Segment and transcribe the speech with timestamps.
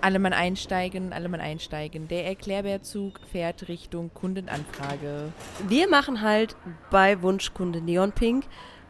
[0.00, 2.08] Alle Mann einsteigen, alle Mann einsteigen.
[2.08, 5.32] Der Erklärbärzug fährt Richtung Kundenanfrage.
[5.68, 6.56] Wir machen halt
[6.90, 8.44] bei Wunschkunde Neon Pink,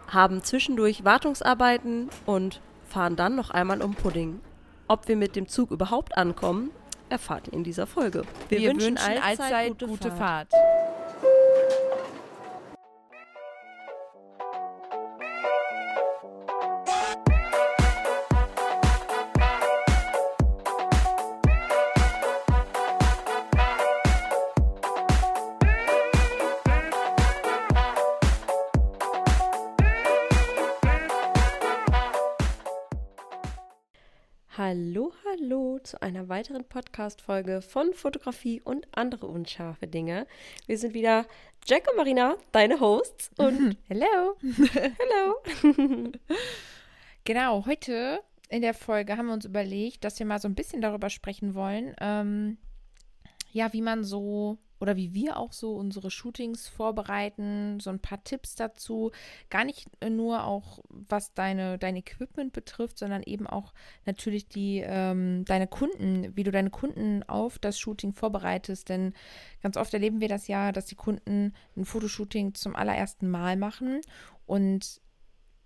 [0.08, 4.40] haben zwischendurch Wartungsarbeiten und fahren dann noch einmal um Pudding.
[4.88, 6.71] Ob wir mit dem Zug überhaupt ankommen,
[7.09, 8.23] erfahrt ihr in dieser Folge.
[8.49, 10.53] Wir, wünschen, allzeit, gute, Fahrt.
[10.53, 10.85] Hallo,
[35.86, 40.27] zu einer weiteren Podcast-Folge von Fotografie und andere unscharfe Dinge.
[40.66, 41.27] Wir sind wieder
[41.64, 43.30] Jack und Marina, deine Hosts.
[43.38, 44.36] Und Hello.
[44.72, 46.12] hello.
[47.24, 50.80] Genau, heute in der Folge haben wir uns überlegt, dass wir mal so ein bisschen
[50.80, 52.56] darüber sprechen wollen, ähm,
[53.50, 58.22] ja, wie man so oder wie wir auch so unsere Shootings vorbereiten, so ein paar
[58.24, 59.10] Tipps dazu.
[59.50, 63.72] Gar nicht nur auch, was deine, dein Equipment betrifft, sondern eben auch
[64.05, 68.88] natürlich die, ähm, deine Kunden, wie du deine Kunden auf das Shooting vorbereitest.
[68.88, 69.14] Denn
[69.62, 74.00] ganz oft erleben wir das ja, dass die Kunden ein Fotoshooting zum allerersten Mal machen
[74.46, 75.00] und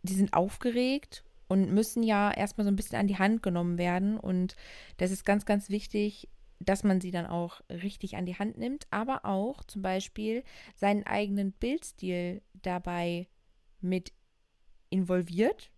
[0.03, 4.19] die sind aufgeregt und müssen ja erstmal so ein bisschen an die Hand genommen werden.
[4.19, 4.55] Und
[4.99, 6.29] das ist ganz, ganz wichtig,
[6.61, 10.45] dass man sie dann auch richtig an die Hand nimmt, aber auch zum Beispiel
[10.77, 13.29] seinen eigenen Bildstil dabei
[13.81, 14.13] mit
[14.91, 15.71] involviert.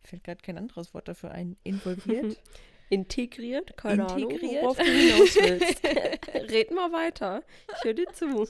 [0.00, 1.56] Fällt gerade kein anderes Wort dafür ein.
[1.64, 2.40] Involviert.
[2.90, 3.76] Integriert?
[3.76, 4.42] Keine Integriert.
[4.42, 5.84] Ahnung, worauf du hinaus willst.
[6.52, 7.42] Red mal weiter.
[7.76, 8.26] Ich höre dir zu.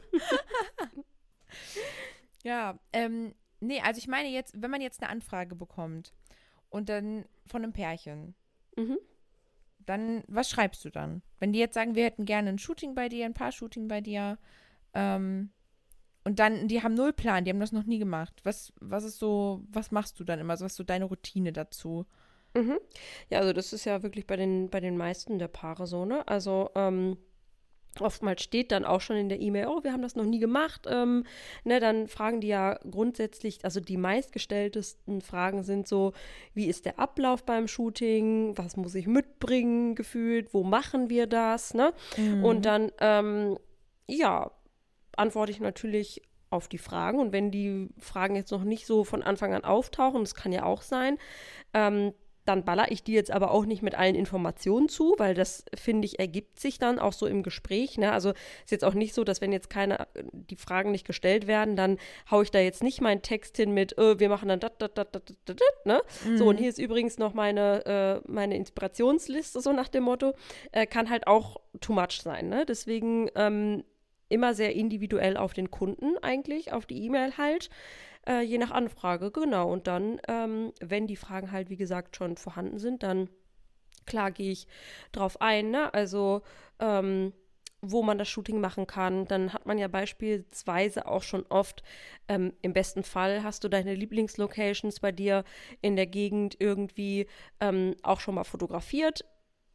[2.44, 6.12] ja, ähm, nee, also ich meine jetzt, wenn man jetzt eine Anfrage bekommt
[6.70, 8.34] und dann von einem Pärchen,
[8.78, 8.98] Mhm.
[9.88, 11.22] Dann, was schreibst du dann?
[11.38, 14.38] Wenn die jetzt sagen, wir hätten gerne ein Shooting bei dir, ein Paar-Shooting bei dir,
[14.94, 15.50] ähm,
[16.24, 18.40] und dann, die haben null Plan, die haben das noch nie gemacht.
[18.44, 20.52] Was, was ist so, was machst du dann immer?
[20.52, 22.04] Also was ist so deine Routine dazu?
[22.54, 22.78] Mhm.
[23.30, 26.26] Ja, also das ist ja wirklich bei den, bei den meisten der Paare so, ne?
[26.28, 27.16] Also, ähm,
[28.00, 30.86] oftmals steht dann auch schon in der E-Mail, oh, wir haben das noch nie gemacht.
[30.88, 31.24] Ähm,
[31.64, 36.12] ne, dann fragen die ja grundsätzlich, also die meistgestelltesten Fragen sind so,
[36.54, 38.56] wie ist der Ablauf beim Shooting?
[38.56, 40.52] Was muss ich mitbringen, gefühlt?
[40.54, 41.74] Wo machen wir das?
[41.74, 41.92] Ne?
[42.42, 43.58] Und dann, ähm,
[44.06, 44.50] ja,
[45.16, 47.18] antworte ich natürlich auf die Fragen.
[47.18, 50.64] Und wenn die Fragen jetzt noch nicht so von Anfang an auftauchen, das kann ja
[50.64, 51.18] auch sein,
[51.74, 52.12] ähm,
[52.48, 56.06] dann baller ich die jetzt aber auch nicht mit allen Informationen zu, weil das, finde
[56.06, 57.98] ich, ergibt sich dann auch so im Gespräch.
[57.98, 58.10] Ne?
[58.12, 61.76] Also ist jetzt auch nicht so, dass wenn jetzt keine, die Fragen nicht gestellt werden,
[61.76, 61.98] dann
[62.30, 64.96] haue ich da jetzt nicht meinen Text hin mit, äh, wir machen dann dat, dat,
[64.96, 66.00] dat, dat, dat, dat, ne?
[66.36, 70.32] So, und hier ist übrigens noch meine, äh, meine Inspirationsliste, so nach dem Motto.
[70.72, 72.64] Äh, kann halt auch too much sein, ne?
[72.64, 73.84] Deswegen ähm,
[74.28, 77.70] immer sehr individuell auf den Kunden eigentlich, auf die E-Mail halt,
[78.28, 79.72] äh, je nach Anfrage, genau.
[79.72, 83.28] Und dann, ähm, wenn die Fragen halt, wie gesagt, schon vorhanden sind, dann
[84.06, 84.66] klar gehe ich
[85.12, 85.92] drauf ein, ne?
[85.94, 86.42] Also,
[86.78, 87.32] ähm,
[87.80, 89.26] wo man das Shooting machen kann.
[89.26, 91.82] Dann hat man ja beispielsweise auch schon oft,
[92.28, 95.44] ähm, im besten Fall hast du deine Lieblingslocations bei dir
[95.80, 97.26] in der Gegend irgendwie
[97.60, 99.24] ähm, auch schon mal fotografiert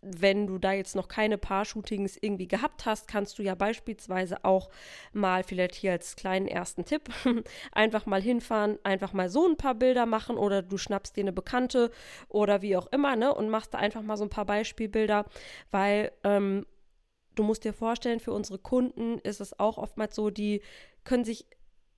[0.03, 4.69] wenn du da jetzt noch keine Paar-Shootings irgendwie gehabt hast, kannst du ja beispielsweise auch
[5.13, 7.09] mal vielleicht hier als kleinen ersten Tipp
[7.71, 11.33] einfach mal hinfahren, einfach mal so ein paar Bilder machen oder du schnappst dir eine
[11.33, 11.91] Bekannte
[12.27, 15.25] oder wie auch immer, ne, und machst da einfach mal so ein paar Beispielbilder,
[15.71, 16.65] weil ähm,
[17.35, 20.61] du musst dir vorstellen, für unsere Kunden ist es auch oftmals so, die
[21.03, 21.47] können sich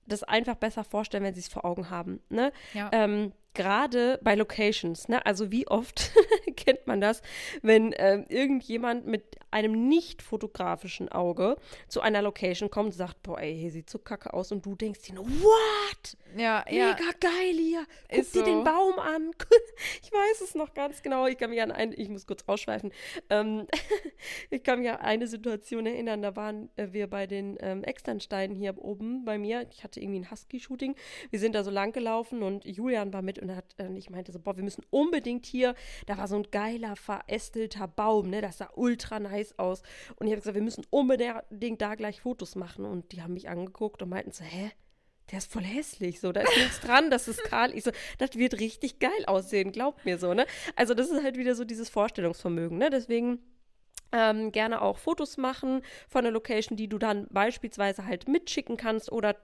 [0.06, 2.52] das einfach besser vorstellen, wenn sie es vor Augen haben, ne?
[2.74, 2.90] Ja.
[2.92, 5.24] Ähm, Gerade bei Locations, ne?
[5.24, 6.12] Also wie oft
[6.56, 7.22] kennt man das,
[7.62, 11.56] wenn ähm, irgendjemand mit einem nicht fotografischen Auge
[11.88, 14.76] zu einer Location kommt und sagt, boah, ey, hier sieht so kacke aus und du
[14.76, 16.16] denkst dir nur, what?
[16.36, 16.88] ja, ja.
[16.88, 17.86] Mega geil hier.
[18.10, 18.44] Guck Ist dir so.
[18.44, 19.30] den Baum an.
[20.02, 21.26] Ich weiß es noch ganz genau.
[21.26, 22.92] Ich kann mich an ein, ich muss kurz ausschweifen.
[23.28, 23.66] Ähm,
[24.50, 28.56] ich kann mich an eine Situation erinnern, da waren äh, wir bei den ähm, Externsteinen
[28.56, 29.66] hier oben bei mir.
[29.70, 30.94] Ich hatte irgendwie ein Husky-Shooting.
[31.30, 34.32] Wir sind da so lang gelaufen und Julian war mit und hat, äh, ich meinte
[34.32, 35.74] so, boah, wir müssen unbedingt hier,
[36.06, 38.40] da war so ein geiler, verästelter Baum, ne?
[38.40, 39.82] Das sah ultra nice aus.
[40.16, 42.84] Und ich habe gesagt, wir müssen unbedingt da gleich Fotos machen.
[42.84, 44.70] Und die haben mich angeguckt und meinten so, hä?
[45.30, 47.74] Der ist voll hässlich, so, da ist nichts dran, das ist kahl.
[47.74, 50.46] Ich so, das wird richtig geil aussehen, glaubt mir so, ne?
[50.76, 52.90] Also das ist halt wieder so dieses Vorstellungsvermögen, ne?
[52.90, 53.40] Deswegen
[54.12, 59.10] ähm, gerne auch Fotos machen von der Location, die du dann beispielsweise halt mitschicken kannst
[59.10, 59.36] oder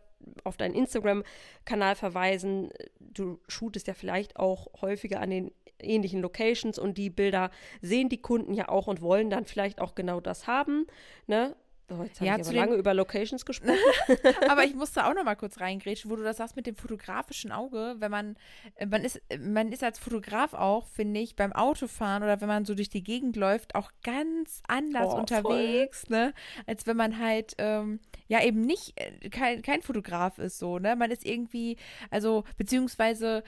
[0.44, 2.70] auf deinen Instagram-Kanal verweisen.
[3.12, 7.50] Du shootest ja vielleicht auch häufiger an den ähnlichen Locations und die Bilder
[7.81, 10.87] sehen die Kunden ja auch und wollen dann vielleicht auch genau das haben.
[11.26, 11.56] Ne?
[11.90, 13.76] Oh, jetzt habe Ja, ich zu aber lange über Locations gesprochen.
[14.49, 17.52] Aber ich musste auch noch mal kurz reingrätschen, wo du das sagst mit dem fotografischen
[17.52, 17.96] Auge.
[17.99, 18.37] Wenn man,
[18.76, 22.49] äh, man ist, äh, man ist als Fotograf auch, finde ich, beim Autofahren oder wenn
[22.49, 25.20] man so durch die Gegend läuft, auch ganz anders Oh, voll.
[25.20, 26.32] unterwegs, ne?
[26.67, 30.96] Als wenn man halt, ähm, ja, eben nicht, äh, kein, kein Fotograf ist so, ne?
[30.96, 31.76] Man ist irgendwie,
[32.11, 33.43] also, beziehungsweise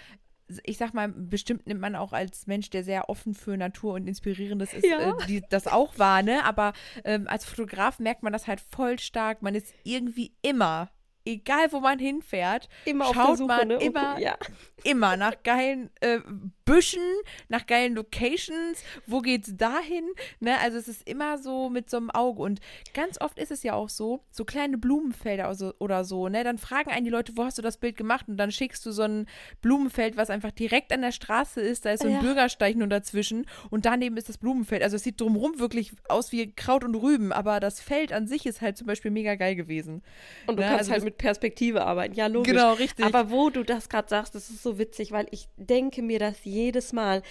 [0.64, 4.06] ich sag mal, bestimmt nimmt man auch als Mensch, der sehr offen für Natur und
[4.06, 5.10] Inspirierendes ist, Ja.
[5.10, 6.44] äh, die, das auch wahr, ne?
[6.44, 6.72] Aber
[7.04, 9.40] ähm, als Fotograf merkt man das halt voll stark.
[9.42, 10.90] Man ist irgendwie immer,
[11.24, 13.74] egal wo man hinfährt, Immer auf schaut der Suche, man ne?
[13.76, 14.36] Immer, ja.
[14.84, 16.18] immer nach geilen äh,
[16.64, 17.02] Büschen,
[17.48, 18.82] nach geilen Locations.
[19.06, 20.04] Wo geht's dahin?
[20.40, 20.58] Ne?
[20.60, 22.42] Also es ist immer so mit so einem Auge.
[22.42, 22.60] Und
[22.94, 26.44] ganz oft ist es ja auch so, so kleine Blumenfelder oder so, oder so, ne?
[26.44, 28.26] Dann fragen einen die Leute, wo hast du das Bild gemacht?
[28.28, 29.26] Und dann schickst du so ein
[29.60, 31.84] Blumenfeld, was einfach direkt an der Straße ist.
[31.84, 32.20] Da ist so ein Ja.
[32.20, 33.46] Bürgersteig nur dazwischen.
[33.70, 34.82] Und daneben ist das Blumenfeld.
[34.82, 37.32] Also es sieht drumherum wirklich aus wie Kraut und Rüben.
[37.32, 40.02] Aber das Feld an sich ist halt zum Beispiel mega geil gewesen.
[40.46, 42.14] Und du Ne, kannst also halt mit Perspektive arbeiten.
[42.14, 42.52] Ja, logisch.
[42.52, 43.04] Genau, richtig.
[43.04, 46.38] Aber wo du das gerade sagst, das ist so witzig, weil ich denke mir das
[46.54, 47.22] jedes Mal.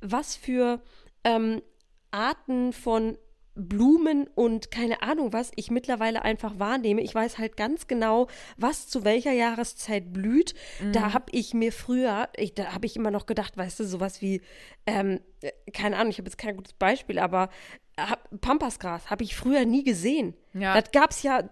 [0.00, 0.80] Was für
[1.24, 1.62] ähm,
[2.10, 3.16] Arten von
[3.54, 7.02] Blumen und keine Ahnung was ich mittlerweile einfach wahrnehme.
[7.02, 10.54] Ich weiß halt ganz genau, was zu welcher Jahreszeit blüht.
[10.80, 10.92] Mhm.
[10.92, 14.22] Da habe ich mir früher, ich, da habe ich immer noch gedacht, weißt du, sowas
[14.22, 14.40] wie,
[14.86, 17.50] ähm, äh, keine Ahnung, ich habe jetzt kein gutes Beispiel, aber
[17.98, 20.34] hab, Pampasgras habe ich früher nie gesehen.
[20.54, 20.80] Ja.
[20.80, 21.42] Das gab es ja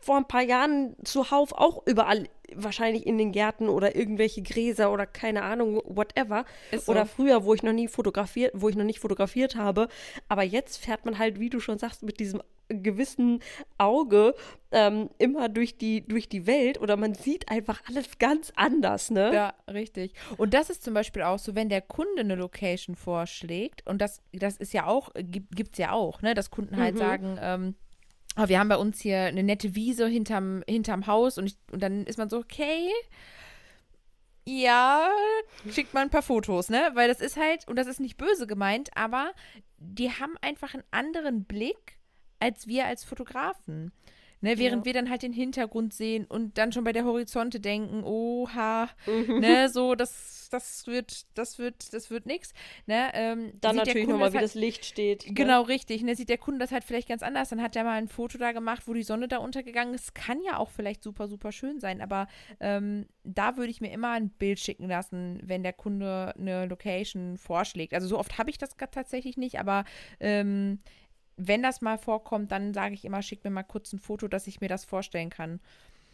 [0.00, 5.04] vor ein paar Jahren zuhauf auch überall, wahrscheinlich in den Gärten oder irgendwelche Gräser oder
[5.06, 6.44] keine Ahnung, whatever.
[6.72, 6.92] So.
[6.92, 9.88] Oder früher, wo ich noch nie fotografiert, wo ich noch nicht fotografiert habe.
[10.28, 13.40] Aber jetzt fährt man halt, wie du schon sagst, mit diesem gewissen
[13.78, 14.34] Auge
[14.72, 19.32] ähm, immer durch die, durch die Welt oder man sieht einfach alles ganz anders, ne?
[19.32, 20.14] Ja, richtig.
[20.36, 24.20] Und das ist zum Beispiel auch so, wenn der Kunde eine Location vorschlägt, und das,
[24.32, 26.98] das ist ja auch, gibt es ja auch, ne, dass Kunden halt Mhm.
[26.98, 27.74] sagen, ähm,
[28.36, 31.82] oh, wir haben bei uns hier eine nette Wiese hinterm, hinterm Haus und, ich, und
[31.82, 32.90] dann ist man so, okay,
[34.48, 35.08] ja,
[35.70, 36.90] schickt mal ein paar Fotos, ne?
[36.94, 39.32] Weil das ist halt, und das ist nicht böse gemeint, aber
[39.78, 41.98] die haben einfach einen anderen Blick
[42.38, 43.92] als wir als Fotografen.
[44.42, 44.84] Ne, während Ja.
[44.84, 49.38] wir dann halt den Hintergrund sehen und dann schon bei der Horizonte denken, oha, Mhm.
[49.40, 52.52] ne, so, das, das wird, das wird, das wird nix.
[52.86, 55.26] Ne, ähm, Dann natürlich nochmal, wie halt, das Licht steht.
[55.26, 55.32] ne?
[55.32, 56.02] Genau, richtig.
[56.02, 57.48] Ne, sieht der Kunde das halt vielleicht ganz anders.
[57.48, 60.14] Dann hat er mal ein Foto da gemacht, wo die Sonne da untergegangen ist.
[60.14, 62.28] Kann ja auch vielleicht super, super schön sein, aber
[62.60, 67.38] ähm, da würde ich mir immer ein Bild schicken lassen, wenn der Kunde eine Location
[67.38, 67.94] vorschlägt.
[67.94, 69.84] Also so oft habe ich das tatsächlich nicht, aber
[70.20, 70.80] ähm,
[71.36, 74.46] wenn das mal vorkommt, dann sage ich immer, schick mir mal kurz ein Foto, dass
[74.46, 75.60] ich mir das vorstellen kann.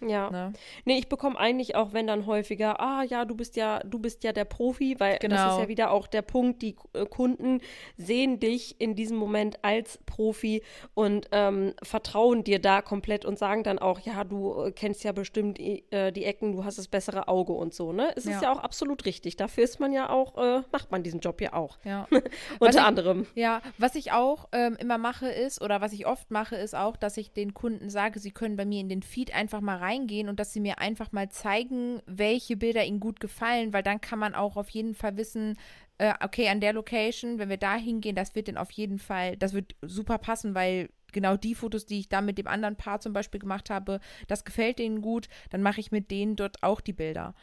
[0.09, 0.31] Ja.
[0.31, 0.53] Ne?
[0.85, 4.25] Nee, ich bekomme eigentlich auch, wenn dann häufiger, ah ja, du bist ja, du bist
[4.25, 5.55] ja der Profi, weil das Genau.
[5.57, 7.61] ist ja wieder auch der Punkt, die äh, Kunden
[7.97, 10.63] sehen dich in diesem Moment als Profi
[10.95, 15.13] und ähm, vertrauen dir da komplett und sagen dann auch, ja, du äh, kennst ja
[15.13, 18.11] bestimmt äh, die Ecken, du hast das bessere Auge und so, ne?
[18.17, 18.33] Es Ja.
[18.37, 19.37] ist ja auch absolut richtig.
[19.37, 21.79] Dafür ist man ja auch, äh, macht man diesen Job ja auch.
[21.85, 22.07] Ja.
[22.61, 23.27] Unter ich- anderem.
[23.35, 26.97] Ja, was ich auch ähm, immer mache ist, oder was ich oft mache, ist auch,
[26.97, 30.29] dass ich den Kunden sage, sie können bei mir in den Feed einfach mal reingehen
[30.29, 34.19] und dass sie mir einfach mal zeigen, welche Bilder ihnen gut gefallen, weil dann kann
[34.19, 35.57] man auch auf jeden Fall wissen,
[35.99, 39.37] äh, okay, an der Location, wenn wir da hingehen, das wird dann auf jeden Fall,
[39.37, 43.01] das wird super passen, weil genau die Fotos, die ich da mit dem anderen Paar
[43.01, 46.81] zum Beispiel gemacht habe, das gefällt denen gut, dann mache ich mit denen dort auch
[46.81, 47.35] die Bilder.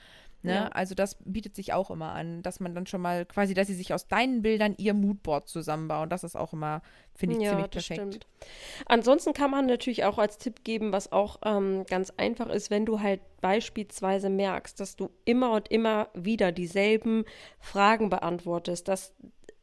[0.42, 0.54] Ne?
[0.54, 0.68] Ja.
[0.68, 3.74] Also das bietet sich auch immer an, dass man dann schon mal quasi, dass sie
[3.74, 6.10] sich aus deinen Bildern ihr Moodboard zusammenbauen.
[6.10, 6.82] Das ist auch immer,
[7.14, 8.00] finde ich, ja, ziemlich perfekt.
[8.00, 8.28] stimmt.
[8.86, 12.86] Ansonsten kann man natürlich auch als Tipp geben, was auch ähm, ganz einfach ist, wenn
[12.86, 17.26] du halt beispielsweise merkst, dass du immer und immer wieder dieselben
[17.60, 18.88] Fragen beantwortest.
[18.88, 19.14] Das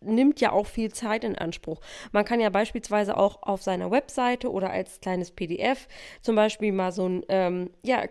[0.01, 1.81] nimmt ja auch viel Zeit in Anspruch.
[2.13, 5.89] Man kann ja beispielsweise auch auf seiner Webseite oder als kleines PDF
[6.21, 8.05] zum Beispiel mal so ein, ähm, ja,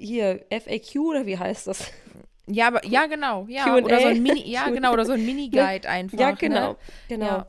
[0.00, 1.90] hier FAQ oder wie heißt das?
[2.46, 3.76] Ja, aber ja, genau, ja.
[3.76, 6.18] Oder so ein Mini, ja, genau, oder so ein Mini-Guide einfach.
[6.18, 6.76] ja, genau, Ne?
[7.08, 7.26] genau.
[7.26, 7.46] Ja.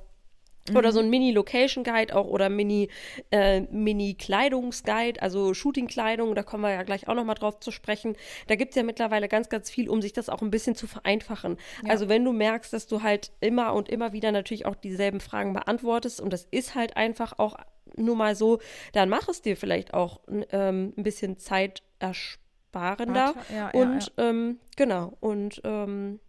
[0.75, 2.88] Oder so ein Mini-Location-Guide auch oder Mini,
[3.31, 8.15] äh, Mini-Kleidungsguide, also Shooting-Kleidung, da kommen wir ja gleich auch nochmal drauf zu sprechen.
[8.46, 10.86] Da gibt es ja mittlerweile ganz, ganz viel, um sich das auch ein bisschen zu
[10.86, 11.58] vereinfachen.
[11.84, 11.89] Ja.
[11.89, 15.53] Also wenn du merkst, dass du halt immer und immer wieder natürlich auch dieselben Fragen
[15.53, 17.55] beantwortest und das ist halt einfach auch
[17.98, 18.60] nur mal so,
[18.93, 21.39] dann mach es dir vielleicht auch ähm, ein bisschen
[23.36, 26.20] Warte, ja, ja, und Ähm, genau, und ähm,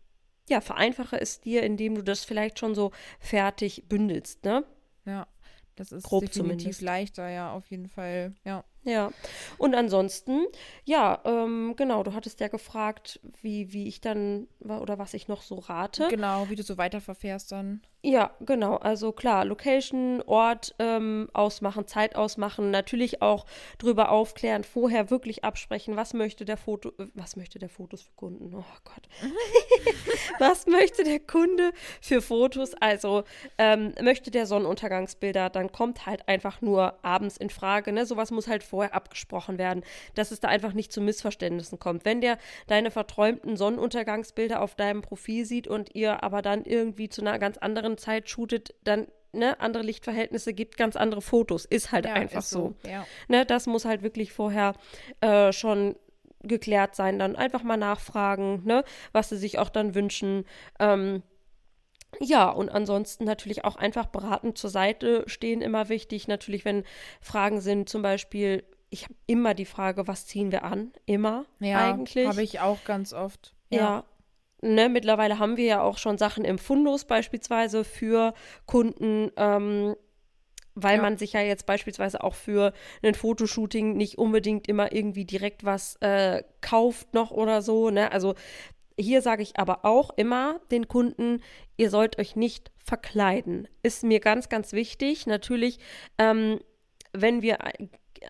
[0.48, 4.64] ja, vereinfache es dir, indem du das vielleicht schon so fertig bündelst, ne?
[5.04, 5.26] Ja,
[5.76, 6.82] das ist Grob definitiv zumindest.
[6.82, 8.34] leichter, ja, auf jeden Fall.
[8.44, 8.64] Ja.
[8.84, 9.12] Ja,
[9.58, 10.46] und ansonsten,
[10.84, 15.42] ja, ähm, genau, du hattest ja gefragt, wie, wie ich dann oder was ich noch
[15.42, 16.08] so rate.
[16.08, 17.82] Genau, wie du so weiterverfährst dann.
[18.04, 18.76] Ja, genau.
[18.78, 23.46] Also klar, Location, Ort ähm, ausmachen, Zeit ausmachen, natürlich auch
[23.78, 28.12] drüber aufklären, vorher wirklich absprechen, was möchte der Foto, äh, was möchte der Fotos für
[28.16, 28.52] Kunden?
[28.52, 29.08] Oh Gott.
[30.40, 32.74] was möchte der Kunde für Fotos?
[32.74, 33.22] Also
[33.56, 37.92] ähm, möchte der Sonnenuntergangsbilder, dann kommt halt einfach nur abends in Frage.
[37.92, 38.04] Ne?
[38.04, 42.06] Sowas muss halt vorher abgesprochen werden, dass es da einfach nicht zu Missverständnissen kommt.
[42.06, 42.38] Wenn der
[42.68, 47.58] deine verträumten Sonnenuntergangsbilder auf deinem Profil sieht und ihr aber dann irgendwie zu einer ganz
[47.58, 51.66] anderen Zeit shootet, dann ne, andere Lichtverhältnisse gibt ganz andere Fotos.
[51.66, 52.74] Ist halt ja, einfach ist so.
[52.82, 52.88] so.
[52.88, 53.04] Ja.
[53.28, 54.72] Ne, das muss halt wirklich vorher
[55.20, 55.94] äh, schon
[56.42, 57.18] geklärt sein.
[57.18, 60.46] Dann einfach mal nachfragen, ne, was sie sich auch dann wünschen.
[60.78, 61.22] Ähm,
[62.20, 66.28] ja, und ansonsten natürlich auch einfach beratend zur Seite stehen, immer wichtig.
[66.28, 66.84] Natürlich, wenn
[67.20, 70.92] Fragen sind, zum Beispiel, ich habe immer die Frage, was ziehen wir an?
[71.06, 72.28] Immer ja, eigentlich.
[72.28, 73.54] Habe ich auch ganz oft.
[73.70, 73.78] Ja.
[73.78, 74.04] ja
[74.62, 78.32] ne, mittlerweile haben wir ja auch schon Sachen im Fundus beispielsweise für
[78.66, 79.94] Kunden, ähm,
[80.74, 81.02] weil ja.
[81.02, 85.96] man sich ja jetzt beispielsweise auch für ein Fotoshooting nicht unbedingt immer irgendwie direkt was
[85.96, 87.90] äh, kauft noch oder so.
[87.90, 88.10] Ne?
[88.10, 88.34] Also
[88.98, 91.42] hier sage ich aber auch immer den Kunden,
[91.76, 93.68] ihr sollt euch nicht verkleiden.
[93.82, 95.26] Ist mir ganz, ganz wichtig.
[95.26, 95.78] Natürlich,
[96.18, 96.60] ähm,
[97.12, 97.58] wenn wir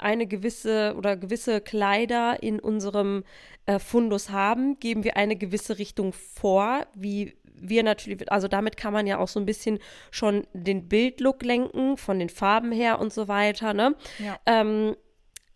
[0.01, 3.25] eine gewisse oder gewisse Kleider in unserem
[3.67, 8.93] äh, Fundus haben, geben wir eine gewisse Richtung vor, wie wir natürlich, also damit kann
[8.93, 9.79] man ja auch so ein bisschen
[10.11, 13.95] schon den Bildlook lenken, von den Farben her und so weiter, ne?
[14.19, 14.39] Ja.
[14.47, 14.97] Ähm,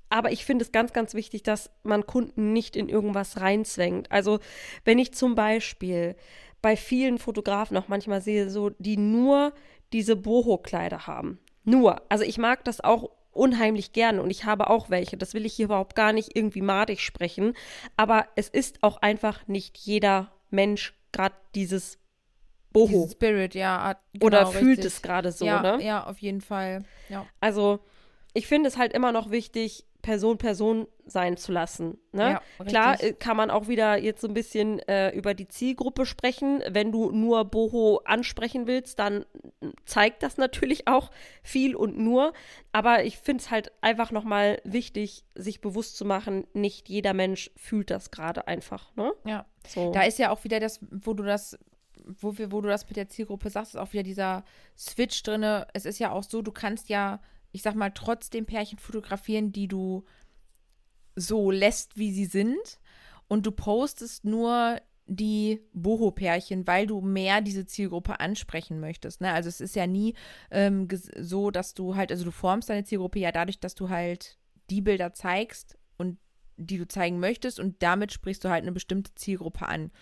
[0.08, 4.10] aber ich finde es ganz, ganz wichtig, dass man Kunden nicht in irgendwas reinzwängt.
[4.12, 4.38] Also,
[4.84, 6.16] wenn ich zum Beispiel
[6.62, 9.52] bei vielen Fotografen auch manchmal sehe, so, die nur
[9.92, 11.38] diese Boho-Kleider haben.
[11.64, 12.02] Nur.
[12.08, 15.16] Also, ich mag das auch unheimlich gern und ich habe auch welche.
[15.16, 17.54] Das will ich hier überhaupt gar nicht irgendwie madig sprechen.
[17.96, 21.98] Aber es ist auch einfach nicht jeder Mensch gerade dieses
[22.72, 22.88] Boho.
[22.88, 23.96] Dieses Spirit, ja.
[24.12, 24.86] Genau, Oder fühlt richtig.
[24.86, 25.84] es gerade so, ja, ne?
[25.84, 26.84] Ja, auf jeden Fall.
[27.08, 27.26] Ja.
[27.40, 27.80] Also,
[28.34, 31.98] ich finde es halt immer noch wichtig, Person Person sein zu lassen.
[32.12, 32.38] Ne?
[32.58, 36.06] Ja, Klar äh, kann man auch wieder jetzt so ein bisschen äh, über die Zielgruppe
[36.06, 36.62] sprechen.
[36.68, 39.26] Wenn du nur Boho ansprechen willst, dann
[39.84, 41.10] zeigt das natürlich auch
[41.42, 42.34] viel und nur.
[42.70, 47.50] Aber ich finde es halt einfach nochmal wichtig, sich bewusst zu machen, nicht jeder Mensch
[47.56, 48.94] fühlt das gerade einfach.
[48.94, 49.12] Ne?
[49.24, 49.44] Ja.
[49.66, 49.90] So.
[49.90, 51.58] Da ist ja auch wieder das, wo du das
[52.20, 54.44] wo, wir, wo du das mit der Zielgruppe sagst, ist auch wieder dieser
[54.78, 55.42] Switch drin.
[55.72, 57.18] Es ist ja auch so, du kannst ja
[57.52, 60.04] ich sag mal, trotzdem Pärchen fotografieren, die du
[61.14, 62.78] so lässt, wie sie sind.
[63.28, 69.20] Und du postest nur die Boho-Pärchen, weil du mehr diese Zielgruppe ansprechen möchtest.
[69.20, 69.32] Ne?
[69.32, 70.14] Also es ist ja nie
[70.50, 74.38] ähm, so, dass du halt, also du formst deine Zielgruppe ja dadurch, dass du halt
[74.68, 76.18] die Bilder zeigst und
[76.56, 79.92] die du zeigen möchtest und damit sprichst du halt eine bestimmte Zielgruppe an.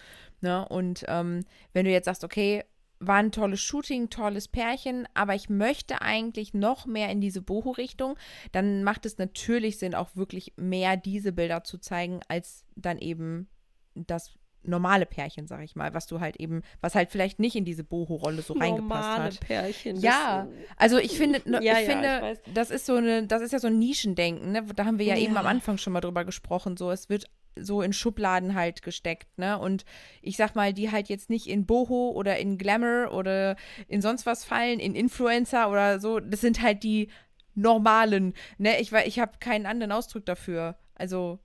[0.40, 0.66] Ne?
[0.68, 2.64] Und ähm, wenn du jetzt sagst, okay,
[3.06, 8.16] war ein tolles Shooting, tolles Pärchen, aber ich möchte eigentlich noch mehr in diese Boho-Richtung,
[8.52, 13.49] dann macht es natürlich Sinn, auch wirklich mehr diese Bilder zu zeigen, als dann eben
[13.94, 14.34] das
[14.66, 17.84] normale Pärchen, sag ich mal, was du halt eben, was halt vielleicht nicht in diese
[17.84, 19.16] Boho-Rolle so normale reingepasst hat.
[19.16, 19.96] Normale Pärchen.
[20.00, 23.58] Ja, also ich finde, ich ja, finde, ich das ist so eine, das ist ja
[23.58, 24.64] so ein Nischendenken, ne?
[24.75, 26.76] Da haben wir ja, ja, eben am Anfang schon mal drüber gesprochen.
[26.76, 29.58] So, es wird so in Schubladen halt gesteckt, ne?
[29.58, 29.84] Und
[30.23, 33.56] ich sag mal, die halt jetzt nicht in Boho oder in Glamour oder
[33.88, 37.08] in sonst was fallen, in Influencer oder so, das sind halt die
[37.54, 38.80] normalen, ne?
[38.80, 40.76] Ich ich habe keinen anderen Ausdruck dafür.
[40.94, 41.38] Also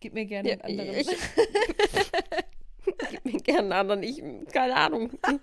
[0.00, 0.94] gib mir gerne einen anderen.
[0.96, 1.08] Ich,
[3.10, 4.02] gib mir gerne einen anderen.
[4.02, 5.18] Ich keine Ahnung.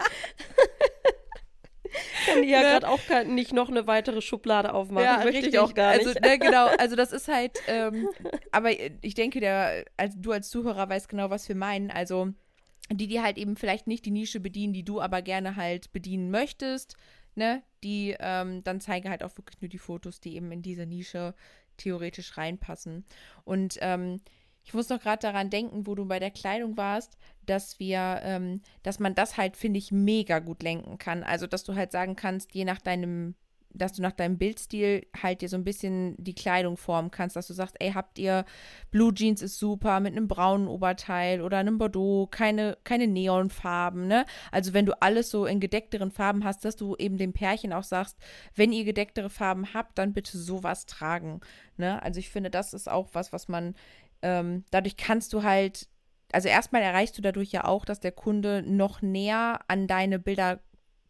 [2.25, 2.66] kann die ja ne?
[2.66, 5.06] gerade auch nicht noch eine weitere Schublade aufmachen.
[5.06, 5.54] Ja, Möchte richtig.
[5.54, 6.08] ich auch gar nicht.
[6.08, 8.10] Also, ne, genau, also das ist halt, ähm,
[8.51, 11.92] aber ich denke, der, als, du als Zuhörer weißt genau, was wir meinen.
[11.92, 12.34] Also
[12.92, 16.32] die, die halt eben vielleicht nicht die Nische bedienen, die du aber gerne halt bedienen
[16.32, 16.96] möchtest,
[17.36, 20.86] ne, die ähm, dann zeige halt auch wirklich nur die Fotos, die eben in diese
[20.86, 21.34] Nische
[21.77, 23.06] theoretisch reinpassen.
[23.44, 24.22] Und ähm,
[24.67, 28.59] ich muss noch gerade daran denken, wo du bei der Kleidung warst, dass wir, ähm,
[28.83, 31.24] dass man das halt, finde ich, mega gut lenken kann.
[31.24, 33.36] Also, dass du halt sagen kannst, je nach deinem,
[33.69, 37.47] dass du nach deinem Bildstil halt dir so ein bisschen die Kleidung formen kannst, dass
[37.47, 38.43] du sagst, ey, habt ihr
[38.91, 44.25] Blue Jeans ist super mit einem braunen Oberteil oder einem Bordeaux, keine, keine Neonfarben, ne?
[44.51, 47.83] Also, wenn du alles so in gedeckteren Farben hast, dass du eben dem Pärchen auch
[47.83, 48.17] sagst,
[48.53, 51.39] wenn ihr gedecktere Farben habt, dann bitte sowas tragen,
[51.77, 52.03] ne?
[52.03, 53.74] Also, ich finde, das ist auch was, was man
[54.27, 55.88] ähm, dadurch kannst du halt,
[56.34, 60.60] also erstmal erreichst du dadurch ja auch, dass der Kunde noch näher an deine Bilder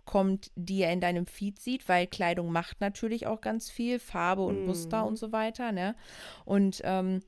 [0.06, 4.44] kommt, die er in deinem Feed sieht, weil Kleidung macht natürlich auch ganz viel, Farbe
[4.44, 5.08] und Muster Mhm.
[5.08, 5.96] und so weiter, ne?
[6.46, 7.24] Und, ähm,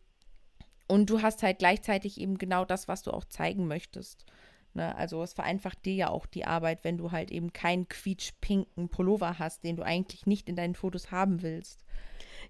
[0.88, 4.26] und du hast halt gleichzeitig eben genau das, was du auch zeigen möchtest.
[4.74, 4.96] Ne?
[4.96, 9.40] Also es vereinfacht dir ja auch die Arbeit, wenn du halt eben keinen quietschpinken Pullover
[9.40, 11.84] hast, den du eigentlich nicht in deinen Fotos haben willst.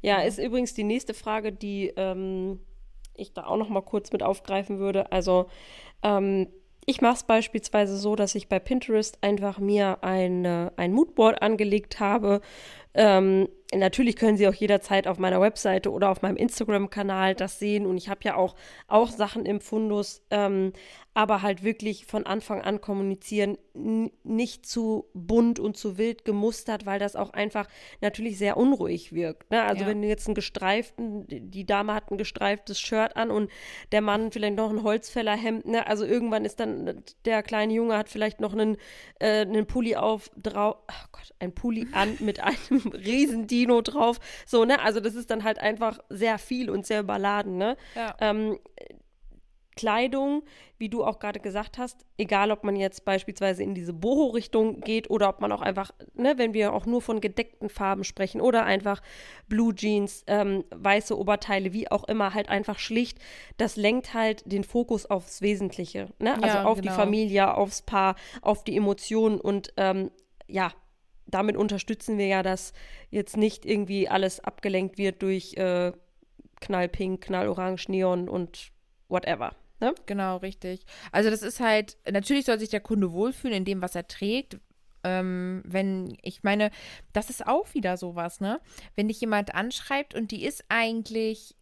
[0.02, 2.60] Ja, ist übrigens die nächste Frage, die ähm,
[3.20, 5.12] ich da auch noch mal kurz mit aufgreifen würde.
[5.12, 5.48] Also
[6.04, 6.48] ähm,
[6.86, 11.42] ich mache es beispielsweise so, dass ich bei Pinterest einfach mir ein, äh, ein Moodboard
[11.42, 12.42] angelegt habe.
[12.94, 17.86] Ähm, natürlich können Sie auch jederzeit auf meiner Webseite oder auf meinem Instagram-Kanal das sehen.
[17.86, 18.56] Und ich habe ja auch,
[18.88, 20.74] auch Sachen im Fundus, ähm,
[21.14, 23.58] aber halt wirklich von Anfang an kommunizieren,
[24.24, 27.68] nicht zu bunt und zu wild gemustert, weil das auch einfach
[28.00, 29.52] natürlich sehr unruhig wirkt.
[29.52, 29.62] Ne?
[29.64, 29.90] Also Ja.
[29.90, 33.52] wenn du jetzt einen gestreiften, die Dame hat ein gestreiftes Shirt an und
[33.92, 35.86] der Mann vielleicht noch ein Holzfällerhemd, ne?
[35.88, 38.78] also irgendwann ist dann der kleine Junge hat vielleicht noch einen,
[39.20, 44.20] äh, einen Pulli auf drauf, ach Gott, ein Pulli an mit einem riesen Dino drauf,
[44.46, 47.78] so, ne, also das ist dann halt einfach sehr viel und sehr überladen, ne.
[47.96, 48.16] Ja.
[48.20, 48.58] Ähm,
[49.80, 50.44] Kleidung,
[50.78, 55.10] wie du auch gerade gesagt hast, egal ob man jetzt beispielsweise in diese Boho-Richtung geht
[55.10, 58.66] oder ob man auch einfach, ne, wenn wir auch nur von gedeckten Farben sprechen oder
[58.66, 59.02] einfach
[59.48, 63.20] Blue Jeans, ähm, weiße Oberteile, wie auch immer, halt einfach schlicht,
[63.56, 66.34] das lenkt halt den Fokus aufs Wesentliche, ne?
[66.44, 67.00] Also Ja, auf die genau.
[67.00, 70.12] Familie, aufs Paar, auf die Emotionen und ähm,
[70.46, 70.74] ja,
[71.30, 72.74] damit unterstützen wir ja, dass
[73.10, 75.92] jetzt nicht irgendwie alles abgelenkt wird durch äh,
[76.62, 78.72] Knallpink, Knallorange, Neon und
[79.08, 79.56] whatever.
[79.80, 79.96] Ne?
[80.06, 80.82] Genau, richtig.
[81.12, 84.60] Also das ist halt, natürlich soll sich der Kunde wohlfühlen in dem, was er trägt.
[85.04, 86.72] Ähm, wenn, ich meine,
[87.14, 88.60] das ist auch wieder sowas, ne?
[88.96, 91.56] Wenn dich jemand anschreibt und die ist eigentlich,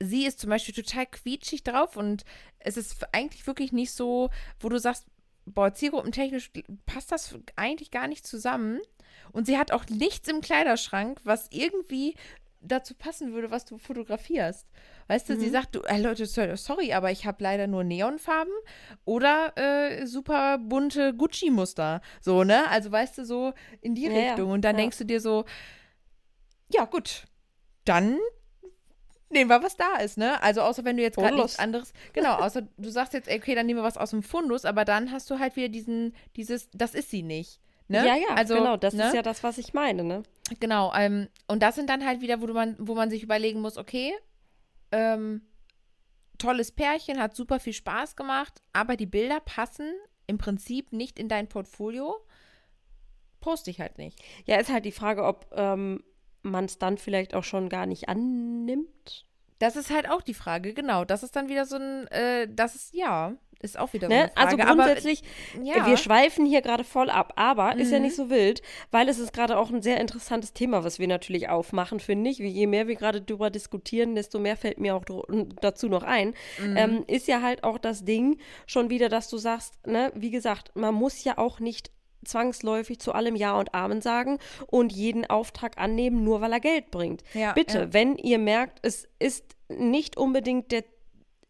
[0.00, 2.24] sie ist zum Beispiel total quietschig drauf und
[2.58, 5.06] es ist eigentlich wirklich nicht so, wo du sagst,
[5.46, 6.50] boah, zielgruppentechnisch
[6.84, 8.80] passt das eigentlich gar nicht zusammen.
[9.32, 12.14] Und sie hat auch nichts im Kleiderschrank, was irgendwie
[12.60, 14.66] dazu passen würde, was du fotografierst.
[15.08, 18.52] Weißt du, sie sagt, du, äh, Leute, so- sorry, aber ich habe leider nur Neonfarben
[19.04, 22.00] oder äh, super bunte Gucci-Muster.
[22.20, 22.68] So, ne?
[22.68, 24.50] Also, weißt du, so in die ja, Richtung.
[24.50, 24.82] Und dann ja.
[24.82, 25.44] denkst du dir so,
[26.68, 27.24] ja, gut,
[27.84, 28.18] dann
[29.30, 30.42] nehmen wir, was da ist, ne?
[30.42, 33.66] Also, außer wenn du jetzt gerade nichts anderes, genau, außer du sagst jetzt, okay, dann
[33.66, 36.94] nehmen wir was aus dem Fundus, aber dann hast du halt wieder diesen, dieses, das
[36.94, 37.60] ist sie nicht.
[37.88, 37.98] Ne?
[37.98, 39.06] Ja, ja, also, genau, das ne?
[39.06, 40.22] ist ja das, was ich meine, ne?
[40.58, 43.60] Genau, ähm, und das sind dann halt wieder, wo, du man, wo man sich überlegen
[43.60, 44.12] muss, okay,
[44.90, 45.42] ähm,
[46.38, 49.92] tolles Pärchen, hat super viel Spaß gemacht, aber die Bilder passen
[50.26, 52.16] im Prinzip nicht in dein Portfolio.
[53.40, 54.20] Poste ich halt nicht.
[54.44, 56.02] Ja, ist halt die Frage, ob ähm,
[56.50, 59.24] man es dann vielleicht auch schon gar nicht annimmt.
[59.58, 61.04] Das ist halt auch die Frage, genau.
[61.04, 64.30] Das ist dann wieder so ein, äh, das ist, ja, ist auch wieder so Ne?
[64.34, 64.62] eine Frage.
[64.68, 65.22] Also grundsätzlich,
[65.54, 68.04] aber, ja, wir schweifen hier gerade voll ab, aber ist ja Mhm.
[68.04, 71.48] nicht so wild, weil es ist gerade auch ein sehr interessantes Thema, was wir natürlich
[71.48, 72.38] aufmachen, finde ich.
[72.40, 75.06] Wie je mehr wir gerade darüber diskutieren, desto mehr fällt mir auch
[75.62, 76.34] dazu noch ein.
[76.62, 76.76] Mhm.
[76.76, 80.72] Ähm, ist ja halt auch das Ding schon wieder, dass du sagst, ne, wie gesagt,
[80.76, 81.90] man muss ja auch nicht
[82.26, 86.90] zwangsläufig zu allem Ja und Amen sagen und jeden Auftrag annehmen, nur weil er Geld
[86.90, 87.22] bringt.
[87.34, 87.92] Ja, Bitte, ja.
[87.92, 90.84] wenn ihr merkt, es ist nicht unbedingt der,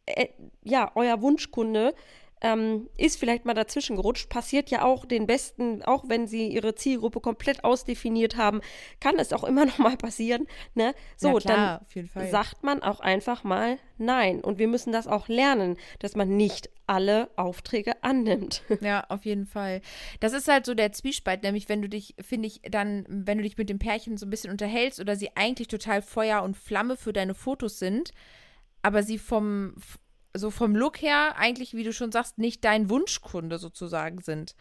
[0.06, 0.28] äh,
[0.62, 1.94] ja, euer Wunschkunde,
[2.40, 6.74] ähm, ist vielleicht mal dazwischen gerutscht, passiert ja auch den Besten, auch wenn sie ihre
[6.74, 8.60] Zielgruppe komplett ausdefiniert haben,
[9.00, 10.46] kann es auch immer noch mal passieren.
[10.74, 10.94] Ne?
[11.16, 14.40] So, klar, dann sagt man auch einfach mal Nein.
[14.42, 18.62] Und wir müssen das auch lernen, dass man nicht alle Aufträge annimmt.
[18.80, 19.80] Ja, auf jeden Fall.
[20.20, 23.44] Das ist halt so der Zwiespalt, nämlich wenn du dich, finde ich, dann, wenn du
[23.44, 26.96] dich mit dem Pärchen so ein bisschen unterhältst oder sie eigentlich total Feuer und Flamme
[26.96, 28.12] für deine Fotos sind,
[28.82, 29.74] aber sie vom,
[30.38, 34.54] so vom Look her eigentlich, wie du schon sagst, nicht dein Wunschkunde sozusagen sind.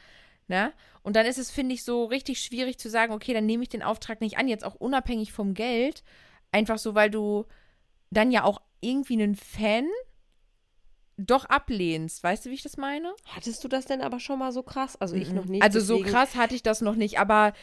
[0.48, 0.74] Ne?
[1.02, 3.70] Und dann ist es, finde ich, so richtig schwierig zu sagen, okay, dann nehme ich
[3.70, 6.04] den Auftrag nicht an, jetzt auch unabhängig vom Geld.
[6.52, 7.46] Einfach so, weil du
[8.12, 9.88] dann ja auch irgendwie einen Fan
[11.18, 12.24] doch ablehnst.
[12.24, 13.14] Weißt du, wie ich das meine?
[13.28, 14.96] Hattest du das denn aber schon mal so krass?
[15.00, 15.64] Also ich noch nicht.
[15.64, 17.54] Also so deswegen- krass hatte ich das noch nicht, aber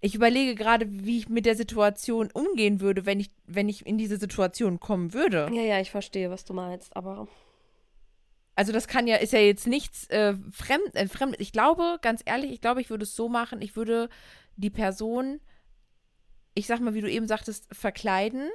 [0.00, 3.98] ich überlege gerade, wie ich mit der Situation umgehen würde, wenn ich, wenn ich in
[3.98, 5.50] diese Situation kommen würde.
[5.52, 7.28] Ja, ja, ich verstehe, was du meinst, aber
[8.54, 11.36] Also das kann ja, ist ja jetzt nichts äh, fremd, äh, fremd.
[11.38, 14.08] Ich glaube, ganz ehrlich, ich glaube, ich würde es so machen, ich würde
[14.56, 15.40] die Person,
[16.54, 18.48] ich sag mal, wie du eben sagtest, verkleiden.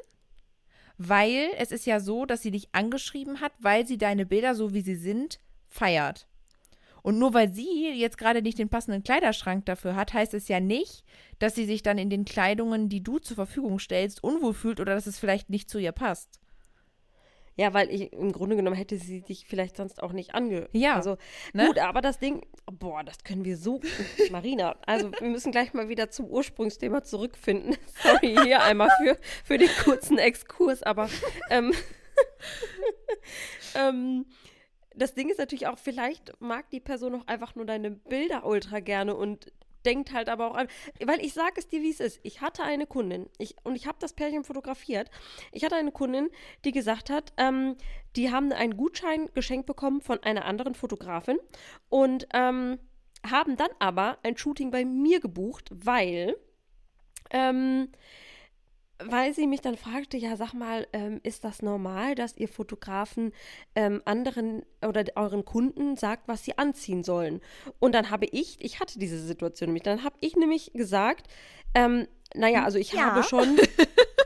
[0.97, 4.73] Weil es ist ja so, dass sie dich angeschrieben hat, weil sie deine Bilder, so
[4.73, 6.25] wie sie sind, feiert.
[7.05, 10.59] Und nur weil sie jetzt gerade nicht den passenden Kleiderschrank dafür hat, heißt es ja
[10.59, 11.03] nicht,
[11.37, 14.95] dass sie sich dann in den Kleidungen, die du zur Verfügung stellst, unwohl fühlt oder
[14.95, 16.39] dass es vielleicht nicht zu ihr passt.
[17.57, 20.67] Ja, weil ich im Grunde genommen hätte sie dich vielleicht sonst auch nicht ange.
[20.71, 21.17] Ja, Also
[21.53, 21.67] ne?
[21.67, 23.81] gut, aber das Ding, boah, das können wir so.
[24.31, 27.77] Marina, also wir müssen gleich mal wieder zum Ursprungsthema zurückfinden.
[28.01, 31.07] Sorry hier einmal für, für den kurzen Exkurs, aber
[31.51, 31.71] ähm,
[33.75, 34.25] ähm,
[34.95, 38.79] das Ding ist natürlich auch, vielleicht mag die Person auch einfach nur deine Bilder ultra
[38.79, 39.51] gerne und
[39.85, 40.67] denkt halt aber auch an,
[41.05, 42.19] weil ich sage es dir, wie es ist.
[42.23, 45.09] Ich hatte eine Kundin ich, und ich habe das Pärchen fotografiert.
[45.51, 46.29] Ich hatte eine Kundin,
[46.65, 47.75] die gesagt hat, ähm,
[48.15, 51.37] die haben einen Gutschein geschenkt bekommen von einer anderen Fotografin
[51.89, 52.79] und ähm,
[53.29, 56.35] haben dann aber ein Shooting bei mir gebucht, weil
[57.31, 57.89] ähm,
[59.03, 63.33] weil sie mich dann fragte, ja, sag mal, ähm, ist das normal, dass ihr Fotografen
[63.75, 67.41] ähm, anderen oder euren Kunden sagt, was sie anziehen sollen?
[67.79, 71.27] Und dann habe ich, ich hatte diese Situation nämlich, dann habe ich nämlich gesagt,
[71.73, 73.01] ähm, naja, also ich Ja.
[73.07, 73.57] habe schon.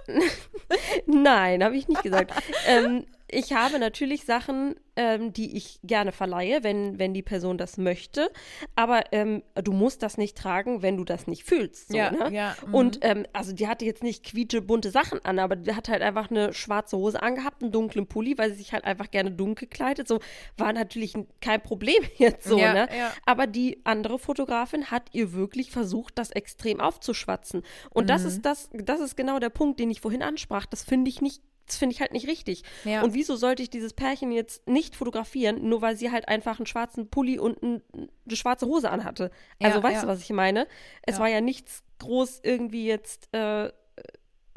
[1.05, 2.33] Nein, habe ich nicht gesagt.
[2.67, 7.77] ähm, ich habe natürlich Sachen, ähm, die ich gerne verleihe, wenn, wenn die Person das
[7.77, 8.29] möchte.
[8.75, 11.89] Aber ähm, du musst das nicht tragen, wenn du das nicht fühlst.
[11.89, 12.33] So, ja, ne?
[12.33, 12.55] ja.
[12.65, 12.73] mhm.
[12.73, 16.29] Und ähm, also die hatte jetzt nicht quietschebunte Sachen an, aber die hat halt einfach
[16.29, 20.07] eine schwarze Hose angehabt, einen dunklen Pulli, weil sie sich halt einfach gerne dunkel kleidet.
[20.07, 20.19] So
[20.57, 22.89] war natürlich kein Problem jetzt so, ja, ne?
[23.25, 27.63] Aber die andere Fotografin hat ihr wirklich versucht, das extrem aufzuschwatzen.
[27.91, 28.27] Und das Mhm.
[28.27, 30.65] ist das, das ist genau der Punkt, den ich vorhin ansprach.
[30.65, 32.63] Das finde ich nicht, das finde ich halt nicht richtig.
[32.83, 33.01] Ja.
[33.03, 36.65] Und wieso sollte ich dieses Pärchen jetzt nicht fotografieren, nur weil sie halt einfach einen
[36.65, 39.31] schwarzen Pulli und ein, eine schwarze Hose anhatte?
[39.61, 40.01] Also Ja, weißt ja.
[40.01, 40.67] du, was ich meine?
[41.03, 43.71] Es war ja nichts groß irgendwie jetzt äh,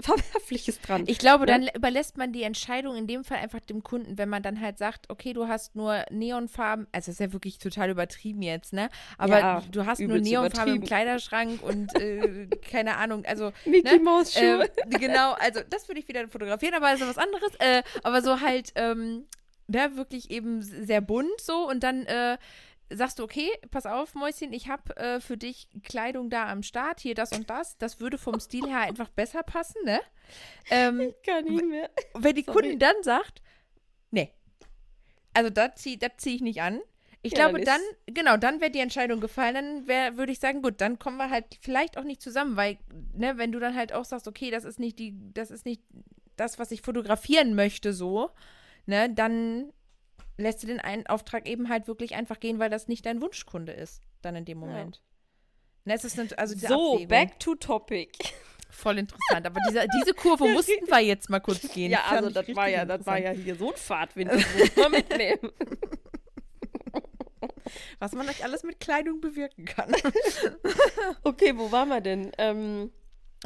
[0.02, 1.04] Verwerfliches dran.
[1.06, 1.52] Ich glaube, Ne?
[1.52, 4.78] dann überlässt man die Entscheidung in dem Fall einfach dem Kunden, wenn man dann halt
[4.78, 8.88] sagt, okay, du hast nur Neonfarben, also das ist ja wirklich total übertrieben jetzt, ne?
[9.18, 10.82] Aber Ja, du hast nur Neonfarben im.
[10.84, 14.00] Kleiderschrank und äh, keine Ahnung, also Mickey ne?
[14.00, 14.68] Maus Schuhe.
[14.84, 17.54] Ähm, genau, also das würde ich wieder fotografieren, aber ist was anderes.
[17.58, 19.24] Äh, aber so halt, ähm,
[19.68, 22.36] ne, wirklich eben sehr bunt so und dann äh,
[22.96, 27.00] sagst du, okay, pass auf, Mäuschen, ich habe äh, für dich Kleidung da am Start,
[27.00, 27.78] hier das und das.
[27.78, 30.00] Das würde vom Stil her einfach besser passen, ne?
[30.70, 31.90] Ähm, Kann nicht mehr.
[32.14, 32.62] wenn die Sorry.
[32.62, 33.42] Kundin dann sagt,
[34.10, 34.32] nee,
[35.34, 36.80] also das ziehe zieh ich nicht an.
[37.24, 40.40] Ich Ja, glaube, dann dann, genau, dann wäre die Entscheidung gefallen, dann wär- würde ich
[40.40, 42.78] sagen, gut, dann kommen wir halt vielleicht auch nicht zusammen, weil,
[43.14, 45.82] ne, wenn du dann halt auch sagst, okay, das ist nicht die, das ist nicht
[46.36, 48.30] das, was ich fotografieren möchte, so,
[48.86, 49.72] ne, dann
[50.36, 53.72] lässt du den einen Auftrag eben halt wirklich einfach gehen, weil das nicht dein Wunschkunde
[53.72, 54.66] ist, dann in dem Ja.
[54.66, 55.02] Moment.
[55.84, 57.08] Ne, es ist eine, also diese So, Abwägung.
[57.08, 58.12] back to topic.
[58.70, 59.46] Voll interessant.
[59.46, 61.90] Aber diese, diese Kurve mussten wir jetzt mal kurz gehen.
[61.90, 64.90] Ja, also das war ja, das war ja hier so ein Fahrtwind, das muss man
[64.92, 65.50] mitnehmen.
[67.98, 69.94] Was man euch alles mit Kleidung bewirken kann.
[71.24, 72.32] Okay, wo waren wir denn?
[72.38, 72.90] Ähm,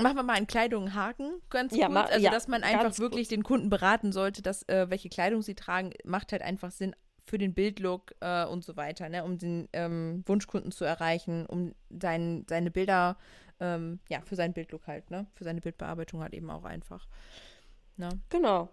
[0.00, 2.98] Machen wir mal in Kleidung einen Haken, ganz Ja, ma- also, ja, dass man einfach
[2.98, 6.94] wirklich den Kunden beraten sollte, dass äh, welche Kleidung sie tragen, macht halt einfach Sinn
[7.24, 9.24] für den Bildlook äh, und so weiter, ne?
[9.24, 13.16] um den ähm, Wunschkunden zu erreichen, um sein, seine Bilder,
[13.58, 15.26] ähm, ja, für seinen Bildlook halt, ne?
[15.34, 17.08] Für seine Bildbearbeitung halt eben auch einfach.
[17.98, 18.08] Ne?
[18.28, 18.68] genau.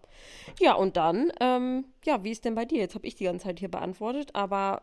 [0.60, 2.80] Ja, und dann, ähm, ja, wie ist denn bei dir?
[2.80, 4.82] Jetzt habe ich die ganze Zeit hier beantwortet, aber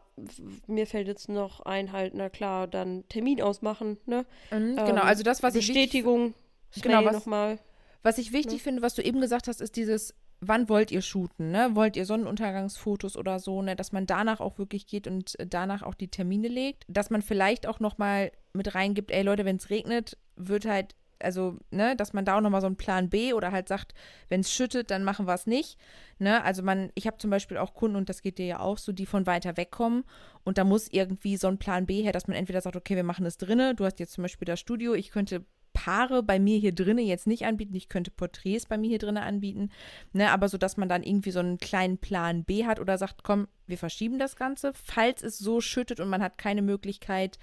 [0.66, 4.24] mir fällt jetzt noch ein, halt, na klar, dann Termin ausmachen, ne?
[4.50, 6.35] Mhm, genau, Ähm, also das, was ich wichtig Bestätigung,
[6.83, 7.59] Genau, genau, was- nochmal.
[8.03, 8.59] Was ich wichtig Ne?
[8.61, 11.70] finde, was du eben gesagt hast, ist dieses, wann wollt ihr shooten, ne?
[11.74, 13.76] Wollt ihr Sonnenuntergangsfotos oder so, ne?
[13.76, 16.85] Dass man danach auch wirklich geht und äh, danach auch die Termine legt.
[16.88, 20.94] Dass man vielleicht auch noch mal mit reingibt, ey Leute, wenn es regnet, wird halt,
[21.23, 23.95] also, ne, dass man da auch noch mal so einen Plan B oder halt sagt,
[24.29, 25.79] wenn es schüttet, dann machen wir es nicht,
[26.19, 26.43] ne?
[26.45, 28.93] Also man, ich habe zum Beispiel auch Kunden, und das geht dir ja auch so,
[28.93, 30.05] die von weiter weg kommen
[30.45, 33.05] und da muss irgendwie so ein Plan B her, dass man entweder sagt, okay, wir
[33.05, 36.59] machen es drinne, du hast jetzt zum Beispiel das Studio, ich könnte Paare bei mir
[36.59, 37.75] hier drinnen jetzt nicht anbieten.
[37.75, 39.71] Ich könnte Porträts bei mir hier drinnen anbieten.
[40.13, 43.23] Ne, aber so, dass man dann irgendwie so einen kleinen Plan B hat oder sagt,
[43.23, 47.39] komm, wir verschieben das Ganze, falls es so schüttet und man hat keine Möglichkeit,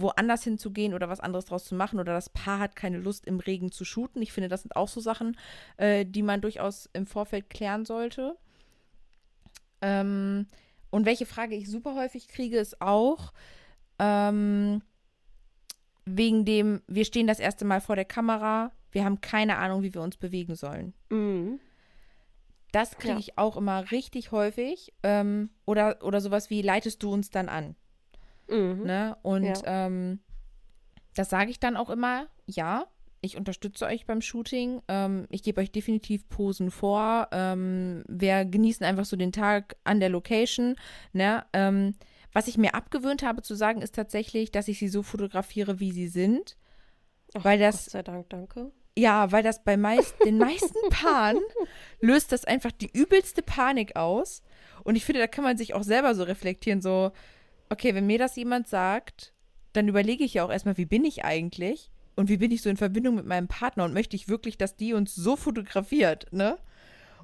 [0.00, 3.40] woanders hinzugehen oder was anderes draus zu machen oder das Paar hat keine Lust, im
[3.40, 4.22] Regen zu shooten.
[4.22, 5.36] Ich finde, das sind auch so Sachen,
[5.76, 8.36] äh, die man durchaus im Vorfeld klären sollte.
[9.80, 10.46] Ähm,
[10.90, 13.32] und welche Frage ich super häufig kriege, ist auch,
[13.98, 14.82] ähm,
[16.04, 19.94] wegen dem, wir stehen das erste Mal vor der Kamera, wir haben keine Ahnung, wie
[19.94, 20.92] wir uns bewegen sollen.
[21.10, 21.60] Mhm.
[22.72, 23.18] Das kriege Ja.
[23.18, 24.92] ich auch immer richtig häufig.
[25.02, 27.76] Ähm, oder, oder sowas wie, leitest du uns dann an?
[28.48, 28.82] Mhm.
[28.84, 29.16] Ne?
[29.22, 29.86] Und Ja.
[29.86, 30.20] ähm,
[31.14, 32.86] das sage ich dann auch immer, ja,
[33.20, 34.82] ich unterstütze euch beim Shooting.
[34.88, 37.28] Ähm, ich gebe euch definitiv Posen vor.
[37.30, 40.74] Ähm, wir genießen einfach so den Tag an der Location.
[41.12, 41.44] Ne?
[41.52, 41.94] Ähm,
[42.32, 45.92] was ich mir abgewöhnt habe zu sagen, ist tatsächlich, dass ich sie so fotografiere, wie
[45.92, 46.56] sie sind.
[47.34, 48.72] Ach, weil das- Gott sei Dank, danke.
[48.98, 51.38] Ja, weil das bei meist, den meisten Paaren
[52.00, 54.42] löst das einfach die übelste Panik aus.
[54.84, 57.12] Und ich finde, da kann man sich auch selber so reflektieren, so,
[57.72, 59.32] okay, wenn mir das jemand sagt,
[59.72, 61.90] dann überlege ich ja auch erstmal, wie bin ich eigentlich?
[62.14, 64.76] Und wie bin ich so in Verbindung mit meinem Partner und möchte ich wirklich, dass
[64.76, 66.58] die uns so fotografiert, ne?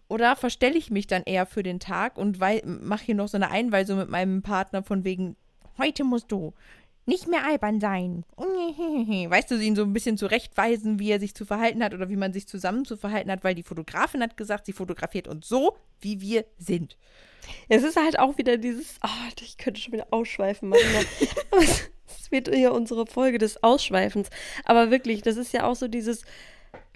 [0.08, 3.50] Oder verstelle ich mich dann eher für den Tag und mache hier noch so eine
[3.50, 5.36] Einweisung mit meinem Partner von wegen,
[5.76, 6.54] heute musst du
[7.08, 8.24] nicht mehr albern sein.
[8.36, 12.16] Weißt du, ihn so ein bisschen zurechtweisen, wie er sich zu verhalten hat oder wie
[12.16, 15.76] man sich zusammen zu verhalten hat, weil die Fotografin hat gesagt, sie fotografiert uns so,
[16.00, 16.96] wie wir sind.
[17.68, 20.82] Es ist halt auch wieder dieses, oh, ich könnte schon wieder ausschweifen machen.
[22.10, 24.28] Es wird ja unsere Folge des Ausschweifens.
[24.64, 26.24] Aber wirklich, das ist ja auch so dieses,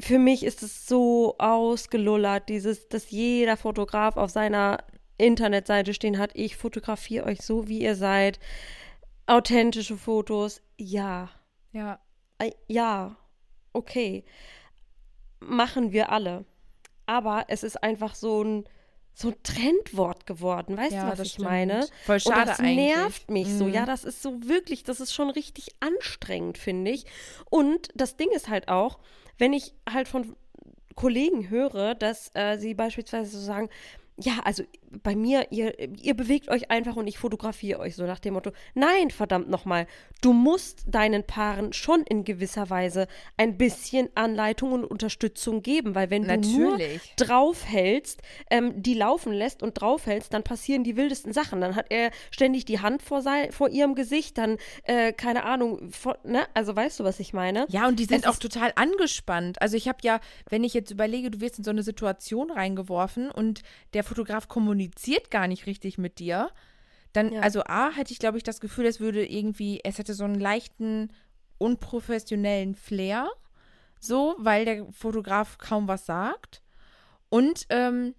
[0.01, 4.79] für mich ist es so ausgelullert, dieses, dass jeder Fotograf auf seiner
[5.19, 8.41] Internetseite stehen hat, ich fotografiere euch so, wie ihr seid.
[9.33, 11.31] Authentische Fotos, ja.
[11.73, 11.99] Ja.
[12.69, 13.17] Ja,
[13.73, 14.25] okay.
[15.41, 16.45] Machen wir alle.
[17.07, 18.65] Aber es ist einfach so ein
[19.15, 20.77] so ein Trendwort geworden.
[20.77, 21.49] Weißt ja, du, was ich stimmt.
[21.49, 21.87] meine?
[22.05, 22.95] Voll schade Und das eigentlich.
[22.95, 23.59] nervt mich mhm.
[23.59, 23.69] so.
[23.69, 27.07] Ja, das ist so wirklich, das ist schon richtig anstrengend, finde ich.
[27.49, 28.99] Und das Ding ist halt auch,
[29.39, 30.37] wenn ich halt von
[30.95, 33.71] Kollegen höre, dass äh, sie beispielsweise so sagen,
[34.23, 34.63] ja, also
[35.03, 38.53] bei mir, ihr, ihr bewegt euch einfach und ich fotografiere euch so nach dem Motto,
[38.75, 39.87] nein, verdammt nochmal,
[40.21, 46.11] du musst deinen Paaren schon in gewisser Weise ein bisschen Anleitung und Unterstützung geben, weil
[46.11, 46.53] wenn Natürlich.
[46.53, 46.79] du nur
[47.17, 51.61] draufhältst, ähm, die laufen lässt und draufhältst, dann passieren die wildesten Sachen.
[51.61, 55.91] Dann hat er ständig die Hand vor, sei, vor ihrem Gesicht, dann, äh, keine Ahnung,
[55.91, 56.47] vor, ne?
[56.55, 57.67] also weißt du, was ich meine?
[57.69, 59.61] Ja, und die sind es auch total angespannt.
[59.61, 63.31] Also ich habe ja, wenn ich jetzt überlege, du wirst in so eine Situation reingeworfen
[63.31, 63.63] und
[63.95, 66.51] der Fotograf kommuniziert, gar nicht richtig mit dir,
[67.15, 67.41] dann, ja.
[67.41, 70.39] also A, hätte ich, glaube ich, das Gefühl, es würde irgendwie, es hätte so einen
[70.39, 71.11] leichten,
[71.57, 73.31] unprofessionellen Flair,
[74.01, 76.63] so, weil der Fotograf kaum was sagt.
[77.31, 78.15] Und, ähm,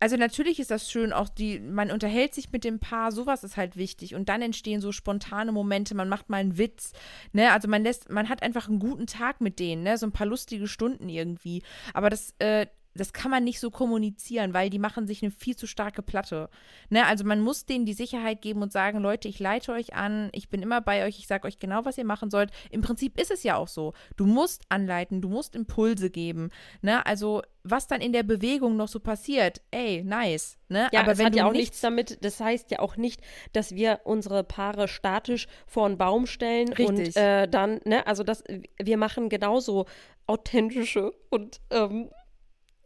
[0.00, 3.56] also natürlich ist das schön, auch die, man unterhält sich mit dem Paar, sowas ist
[3.56, 4.14] halt wichtig.
[4.14, 6.92] Und dann entstehen so spontane Momente, man macht mal einen Witz,
[7.32, 7.52] ne?
[7.52, 9.96] Also man lässt, man hat einfach einen guten Tag mit denen, ne?
[9.96, 11.62] So ein paar lustige Stunden irgendwie.
[11.94, 12.66] Aber das, äh,
[12.96, 16.48] das kann man nicht so kommunizieren, weil die machen sich eine viel zu starke Platte.
[16.88, 17.06] Ne?
[17.06, 20.48] Also man muss denen die Sicherheit geben und sagen, Leute, ich leite euch an, ich
[20.48, 22.50] bin immer bei euch, ich sage euch genau, was ihr machen sollt.
[22.70, 23.92] Im Prinzip ist es ja auch so.
[24.16, 26.50] Du musst anleiten, du musst Impulse geben.
[26.82, 27.04] Ne?
[27.06, 30.58] Also was dann in der Bewegung noch so passiert, ey, nice.
[30.68, 30.88] Ne?
[30.92, 33.20] Ja, aber es wenn hat ja auch nicht nichts damit, das heißt ja auch nicht,
[33.52, 37.16] dass wir unsere Paare statisch vor einen Baum stellen Richtig.
[37.16, 38.44] und äh, dann, ne, also das,
[38.80, 39.86] wir machen genauso
[40.26, 42.10] authentische und ähm,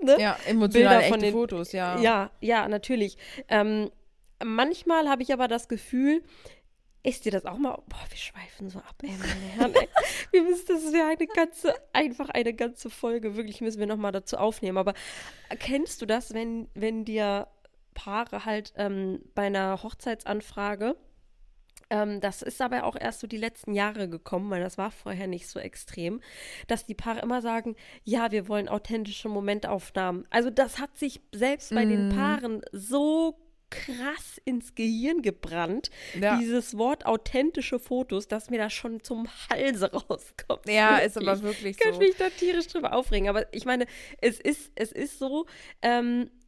[0.02, 0.20] ne?
[0.20, 1.98] Ja, emotional echte den, Fotos, ja.
[2.00, 3.16] Ja, ja, natürlich.
[3.48, 3.90] Ähm,
[4.42, 6.22] manchmal habe ich aber das Gefühl,
[7.02, 9.88] ist dir das auch mal, boah, wir schweifen so ab, ey, meine Herren, ey.
[10.32, 14.36] Wir müssen, das wäre eine ganze, einfach eine ganze Folge, wirklich müssen wir nochmal dazu
[14.36, 14.78] aufnehmen.
[14.78, 14.94] Aber
[15.58, 17.48] kennst du das, wenn, wenn dir
[17.94, 20.94] Paare halt ähm, bei einer Hochzeitsanfrage
[21.90, 25.26] ähm, das ist aber auch erst so die letzten Jahre gekommen, weil das war vorher
[25.26, 26.20] nicht so extrem,
[26.66, 30.26] dass die Paare immer sagen, ja, wir wollen authentische Momentaufnahmen.
[30.31, 31.88] Also das hat sich selbst bei mm.
[31.88, 32.11] den.
[32.11, 33.37] Paaren so
[33.70, 36.37] krass ins Gehirn gebrannt, ja.
[36.38, 40.68] dieses Wort authentische Fotos, dass mir das schon zum Halse rauskommt.
[40.68, 41.07] Ja, wirklich.
[41.07, 41.85] ist aber wirklich so.
[41.85, 43.87] Ich kann mich da tierisch drüber aufregen, aber ich meine,
[44.20, 45.46] es ist, es ist so,
[45.83, 46.39] ähm, äh,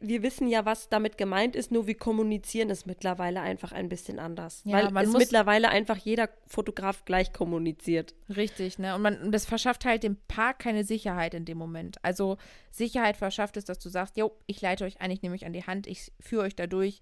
[0.00, 4.18] wir wissen ja, was damit gemeint ist, nur wir kommunizieren es mittlerweile einfach ein bisschen
[4.18, 4.60] anders.
[4.64, 8.14] Ja, weil es mittlerweile einfach jeder Fotograf gleich kommuniziert.
[8.28, 8.94] Richtig, ne?
[8.94, 11.96] Und man, das verschafft halt dem Paar keine Sicherheit in dem Moment.
[12.04, 12.36] Also
[12.70, 15.54] Sicherheit verschafft es, dass du sagst, jo, ich leite euch ein, ich nehme euch an
[15.54, 17.00] die Hand, ich führe euch da durch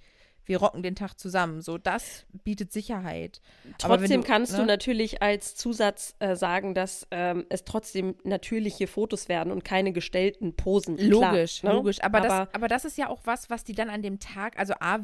[0.49, 1.61] wir rocken den Tag zusammen.
[1.61, 3.41] So, das bietet Sicherheit.
[3.79, 4.59] Trotzdem du, kannst ne?
[4.59, 9.93] du natürlich als Zusatz äh, sagen, dass ähm, es trotzdem natürliche Fotos werden und keine
[9.93, 10.97] gestellten Posen.
[10.97, 11.79] Logisch, Klar, ne?
[11.79, 12.03] logisch.
[12.03, 14.59] Aber, aber, das, aber das ist ja auch was, was die dann an dem Tag,
[14.59, 15.01] also A,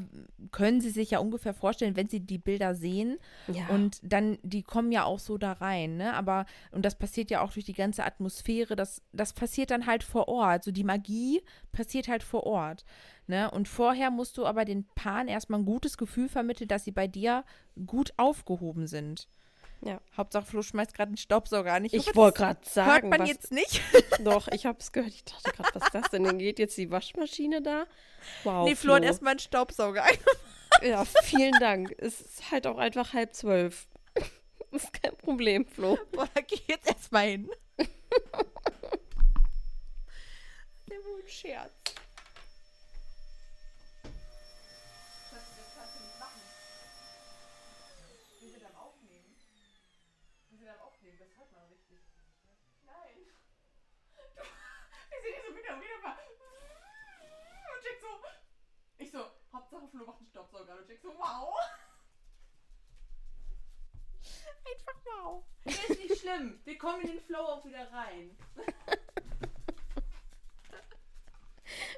[0.51, 3.19] können sie sich ja ungefähr vorstellen, wenn sie die Bilder sehen.
[3.49, 3.67] Ja.
[3.69, 6.15] Und dann, die kommen ja auch so da rein, ne?
[6.15, 10.03] Aber, und das passiert ja auch durch die ganze Atmosphäre, das, das passiert dann halt
[10.03, 10.65] vor Ort.
[10.65, 11.43] So die Magie
[11.75, 12.85] passiert halt vor Ort.
[13.27, 13.51] Ne?
[13.51, 17.07] Und vorher musst du aber den Paaren erstmal ein gutes Gefühl vermitteln, dass sie bei
[17.07, 17.45] dir
[17.87, 19.29] gut aufgehoben sind.
[19.85, 20.01] Ja.
[20.17, 21.85] Hauptsache Flo schmeißt gerade einen Staubsauger an.
[21.85, 22.91] Ich, ich wollte gerade sagen.
[22.91, 23.83] Hört man jetzt nicht?
[24.25, 25.13] Doch, ich habe es gehört.
[25.13, 26.25] Ich dachte gerade, was ist das denn?
[26.25, 27.85] Dann geht jetzt die Waschmaschine da.
[28.45, 28.65] Wow.
[28.67, 28.95] Nee, Flo, Flo.
[28.95, 30.05] hat erstmal einen Staubsauger
[30.83, 31.95] Ja, vielen Dank.
[31.99, 33.87] Es ist halt auch einfach halb zwölf.
[34.15, 34.25] Das
[34.85, 35.99] ist kein Problem, Flo.
[36.13, 37.51] Boah, da geh jetzt erstmal hin.
[41.25, 41.73] Ein Scherz.
[55.75, 56.19] und wieder mal.
[57.73, 58.09] Und Jack so.
[58.99, 60.77] Ich so, Hauptsache Flo macht einen Staubsauger.
[60.77, 61.57] Und Jack so, wow.
[64.67, 65.45] Einfach wow.
[65.65, 66.61] Ist nicht schlimm.
[66.65, 68.37] Wir kommen in den Flow auch wieder rein.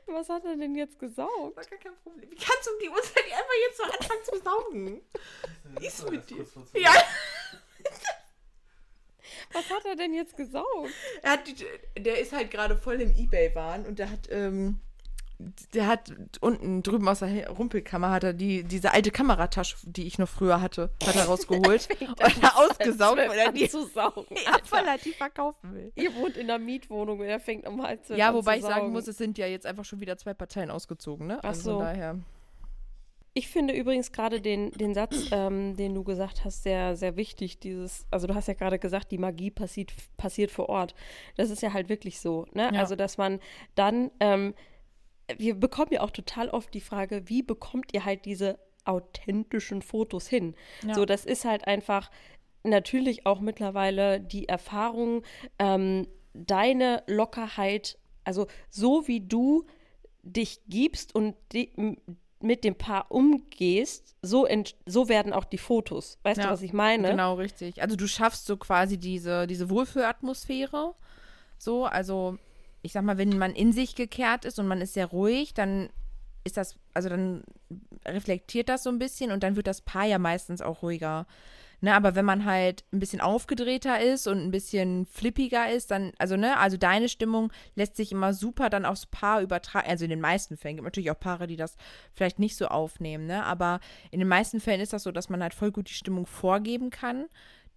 [0.06, 1.56] Was hat er denn jetzt gesaugt?
[1.56, 2.30] War gar kein Problem.
[2.30, 5.02] Wie kannst du um die Uhrzeit einfach jetzt so anfangen zu saugen?
[5.80, 6.46] Ist mit dir.
[6.74, 6.92] Ja.
[9.52, 10.92] Was hat er denn jetzt gesaugt?
[11.22, 11.56] Er hat die,
[11.98, 14.80] der ist halt gerade voll im Ebay-Wahn und der hat, ähm,
[15.74, 20.18] der hat unten drüben aus der Rumpelkammer hat er die, diese alte Kameratasche, die ich
[20.18, 24.24] noch früher hatte, hat er rausgeholt und er ausgesaugt, weil er die zu saugen.
[24.44, 25.92] ja, voll hat die verkaufen will.
[25.94, 28.80] Ihr wohnt in einer Mietwohnung und er fängt um halb zwölf Ja, wobei ich sagen
[28.80, 28.92] saugen.
[28.92, 31.38] muss, es sind ja jetzt einfach schon wieder zwei Parteien ausgezogen, ne?
[31.42, 31.78] Ach Also so.
[31.80, 32.18] Daher.
[33.34, 37.58] Ich finde übrigens gerade den, den Satz, ähm, den du gesagt hast, sehr, sehr wichtig.
[37.58, 40.94] Dieses, also du hast ja gerade gesagt, die Magie passiert, passiert vor Ort.
[41.36, 42.46] Das ist ja halt wirklich so.
[42.54, 42.70] Ne?
[42.72, 42.80] Ja.
[42.80, 43.40] Also, dass man
[43.74, 44.54] dann, ähm,
[45.36, 50.28] wir bekommen ja auch total oft die Frage, wie bekommt ihr halt diese authentischen Fotos
[50.28, 50.54] hin?
[50.86, 50.94] Ja.
[50.94, 52.10] So, das ist halt einfach
[52.62, 55.22] natürlich auch mittlerweile die Erfahrung,
[55.58, 59.66] ähm, deine Lockerheit, also so wie du
[60.22, 61.36] dich gibst und
[62.40, 64.46] mit dem Paar umgehst, so,
[64.84, 66.18] so werden auch die Fotos.
[66.22, 67.10] Weißt du, Ja, was ich meine?
[67.10, 67.80] Genau, richtig.
[67.80, 70.94] Also du schaffst so quasi diese, diese Wohlfühlatmosphäre.
[71.58, 72.38] So, also
[72.86, 75.90] ich sag mal, wenn man in sich gekehrt ist und man ist sehr ruhig, dann
[76.44, 77.42] ist das, also dann
[78.06, 81.26] reflektiert das so ein bisschen und dann wird das Paar ja meistens auch ruhiger.
[81.82, 86.12] Ne, aber wenn man halt ein bisschen aufgedrehter ist und ein bisschen flippiger ist, dann,
[86.16, 89.86] also ne, also deine Stimmung lässt sich immer super dann aufs Paar übertragen.
[89.86, 91.76] Also in den meisten Fällen gibt natürlich auch Paare, die das
[92.14, 93.44] vielleicht nicht so aufnehmen, ne?
[93.44, 96.24] Aber in den meisten Fällen ist das so, dass man halt voll gut die Stimmung
[96.24, 97.26] vorgeben kann,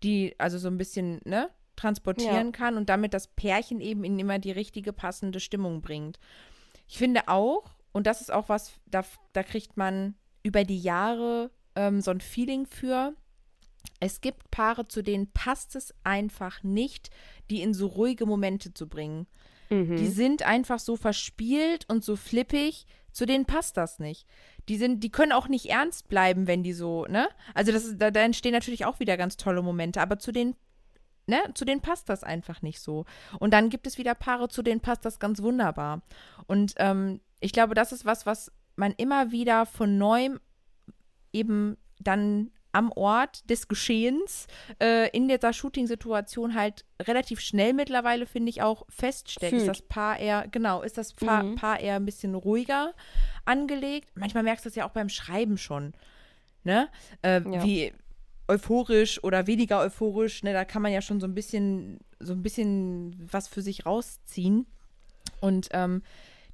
[0.02, 2.52] die also so ein bisschen, ne, transportieren Ja.
[2.52, 6.20] kann und damit das Pärchen eben in immer die richtige passende Stimmung bringt.
[6.88, 11.52] Ich finde auch, und das ist auch was, da, da kriegt man über die Jahre
[11.76, 13.14] ähm, so ein Feeling für.
[14.00, 17.10] Es gibt Paare, zu denen passt es einfach nicht,
[17.50, 19.28] die in so ruhige Momente zu bringen.
[19.70, 19.96] Mhm.
[19.96, 24.28] Die sind einfach so verspielt und so flippig, zu denen passt das nicht.
[24.68, 27.30] Die sind, die können auch nicht ernst bleiben, wenn die so, ne?
[27.54, 30.56] Also das da, da entstehen natürlich auch wieder ganz tolle Momente, aber zu denen,
[31.30, 33.06] ne, zu denen passt das einfach nicht so.
[33.40, 36.02] Und dann gibt es wieder Paare, zu denen passt das ganz wunderbar.
[36.48, 40.40] Und ähm, ich glaube, das ist was, was man immer wieder von neuem
[41.32, 44.46] eben dann am Ort des Geschehens
[44.82, 49.54] äh, in dieser Shooting-Situation halt relativ schnell mittlerweile, finde ich, auch feststellt.
[49.54, 49.70] Ist Fühlt.
[49.70, 51.56] das Paar eher, genau, ist das Paar, Mhm.
[51.56, 52.94] Paar eher ein bisschen ruhiger
[53.46, 54.10] angelegt?
[54.16, 55.94] Manchmal merkst du das ja auch beim Schreiben schon,
[56.64, 56.90] ne?
[57.24, 57.64] Äh, Ja.
[57.64, 57.92] Wie
[58.50, 60.54] euphorisch oder weniger euphorisch, ne?
[60.54, 64.66] Da kann man ja schon so ein bisschen, so ein bisschen was für sich rausziehen.
[65.40, 66.02] Und ähm,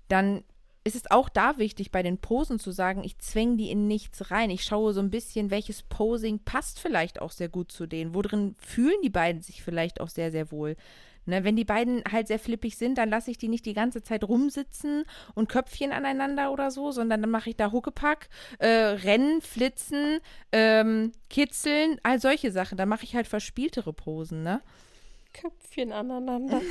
[0.09, 0.43] dann
[0.83, 4.29] ist es auch da wichtig, bei den Posen zu sagen, ich zwänge die in nichts
[4.29, 4.51] rein.
[4.51, 8.13] Ich schaue so ein bisschen, welches Posing passt vielleicht auch sehr gut zu denen.
[8.13, 10.75] Wo drin fühlen die beiden sich vielleicht auch sehr, sehr wohl.
[11.27, 14.03] Ne, wenn die beiden halt sehr flippig sind, dann lasse ich die nicht die ganze
[14.03, 19.41] Zeit rumsitzen und Köpfchen aneinander oder so, sondern dann mache ich da Huckepack, äh, Rennen,
[19.41, 20.19] Flitzen,
[20.51, 22.77] ähm, Kitzeln, all solche Sachen.
[22.77, 24.61] Da mache ich halt verspieltere Posen, ne?
[25.33, 26.61] Köpfchen aneinander.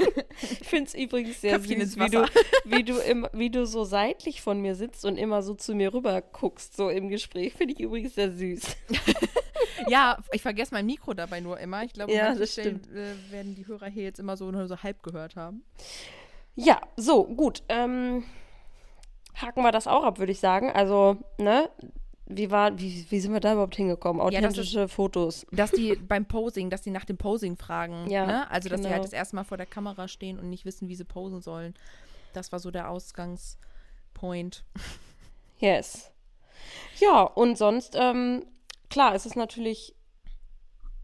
[0.42, 2.26] ich finde es übrigens sehr Köpfchen süß, wie du,
[2.64, 5.94] wie, du im, wie du so seitlich von mir sitzt und immer so zu mir
[5.94, 7.52] rüber guckst, so im Gespräch.
[7.52, 8.62] Finde ich übrigens sehr süß.
[9.88, 11.82] Ja, ich vergesse mein Mikro dabei nur immer.
[11.84, 14.82] Ich glaube, Ja, das Stellen äh, werden die Hörer hier jetzt immer so nur so
[14.82, 15.62] halb gehört haben.
[16.54, 17.62] Ja, so, gut.
[17.68, 18.24] Ähm,
[19.36, 20.70] haken wir das auch ab, würde ich sagen.
[20.70, 21.70] Also, ne?
[22.26, 24.20] Wie, war, wie, wie sind wir da überhaupt hingekommen?
[24.30, 25.46] Ja, das ist- Authentische Fotos.
[25.50, 28.06] Dass die beim Posing, dass die nach dem Posing fragen.
[28.10, 28.50] Ja, ne?
[28.50, 29.04] Also, dass die halt genau.
[29.04, 31.74] das erste Mal vor der Kamera stehen und nicht wissen, wie sie posen sollen.
[32.34, 34.64] Das war so der Ausgangspoint.
[35.60, 36.12] Yes.
[37.00, 38.44] Ja, und sonst, ähm,
[38.90, 39.94] klar, es ist natürlich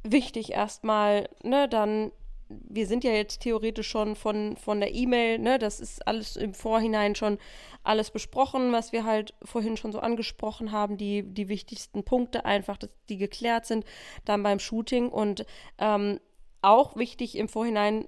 [0.03, 2.13] wichtig erstmal, ne, dann,
[2.49, 6.55] wir sind ja jetzt theoretisch schon von, von der E-Mail, ne, das ist alles im
[6.55, 7.39] Vorhinein schon
[7.83, 12.77] alles besprochen, was wir halt vorhin schon so angesprochen haben, die, die wichtigsten Punkte einfach,
[12.77, 13.85] dass die geklärt sind,
[14.25, 15.47] dann beim Shooting und
[15.79, 16.21] ähm,
[16.63, 18.07] auch wichtig im Vorhinein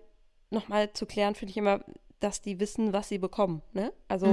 [0.50, 1.80] nochmal zu klären, finde ich immer,
[2.20, 3.92] dass die wissen, was sie bekommen, ne?
[4.08, 4.26] Also,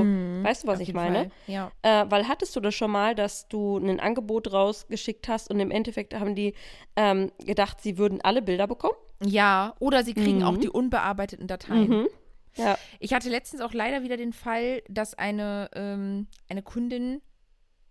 [0.44, 0.84] weißt du, was Mhm.
[0.84, 1.16] Ich meine?
[1.16, 1.32] Fall.
[1.48, 1.72] Ja.
[1.82, 5.70] Äh, weil hattest du das schon mal, dass du ein Angebot rausgeschickt hast und im
[5.72, 6.54] Endeffekt haben die
[6.96, 8.96] ähm, gedacht, sie würden alle Bilder bekommen?
[9.26, 10.44] ja, oder sie kriegen Mhm.
[10.44, 12.08] auch die unbearbeiteten Dateien.
[12.56, 12.78] Ja.
[13.00, 17.22] Ich hatte letztens auch leider wieder den Fall, dass eine, ähm, eine Kundin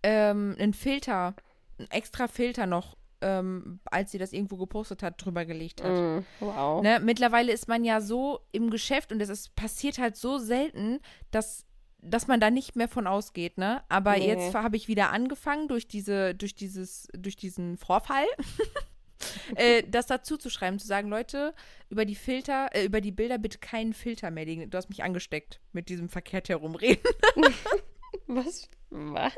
[0.03, 1.35] ähm, einen Filter,
[1.79, 5.93] einen extra Filter noch ähm, als sie das irgendwo gepostet hat, drüber gelegt hat.
[5.93, 6.83] Mm, wow.
[6.83, 7.01] Ne?
[7.01, 11.01] Mittlerweile ist man ja so im Geschäft und es ist, passiert halt so selten,
[11.31, 11.65] dass
[12.05, 13.85] dass man da nicht mehr von ausgeht, ne?
[13.89, 14.27] Aber Nee.
[14.27, 18.25] jetzt habe ich wieder angefangen durch diese, durch dieses, durch diesen Vorfall,
[19.55, 21.55] äh, das dazu zu schreiben, zu sagen, Leute,
[21.91, 24.69] über die Filter, äh, über die Bilder bitte keinen Filter mehr legen.
[24.69, 27.05] Du hast mich angesteckt mit diesem verkehrt herumreden.
[28.27, 28.69] Was?
[28.91, 29.33] Was?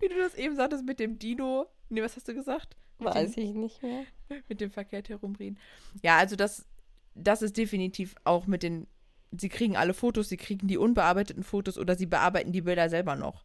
[0.00, 1.66] Wie du das eben sagtest mit dem Dino.
[1.88, 2.76] Nee, was hast du gesagt?
[2.98, 4.04] Mit Weiß ich nicht mehr.
[4.30, 5.58] dem, mit dem verkehrt herumreden.
[6.02, 6.66] Ja, also das,
[7.14, 8.86] das ist definitiv auch mit den,
[9.38, 13.16] sie kriegen alle Fotos, sie kriegen die unbearbeiteten Fotos oder sie bearbeiten die Bilder selber
[13.16, 13.44] noch.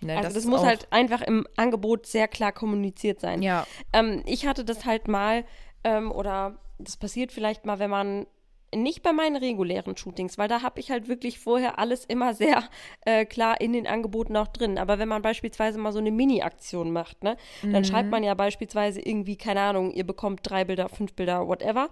[0.00, 3.42] Ne, Also das, ist muss halt einfach im Angebot sehr klar kommuniziert sein.
[3.42, 5.44] Ja, Ähm, ich hatte das halt mal,
[5.84, 8.26] ähm, oder das passiert vielleicht mal, wenn man
[8.74, 12.64] nicht bei meinen regulären Shootings, weil da habe ich halt wirklich vorher alles immer sehr
[13.04, 14.78] äh, klar in den Angeboten auch drin.
[14.78, 19.00] Aber wenn man beispielsweise mal so eine Mini-Aktion macht, ne, dann schreibt man ja beispielsweise
[19.00, 21.88] irgendwie, keine Ahnung, ihr bekommt drei Bilder, fünf Bilder, whatever.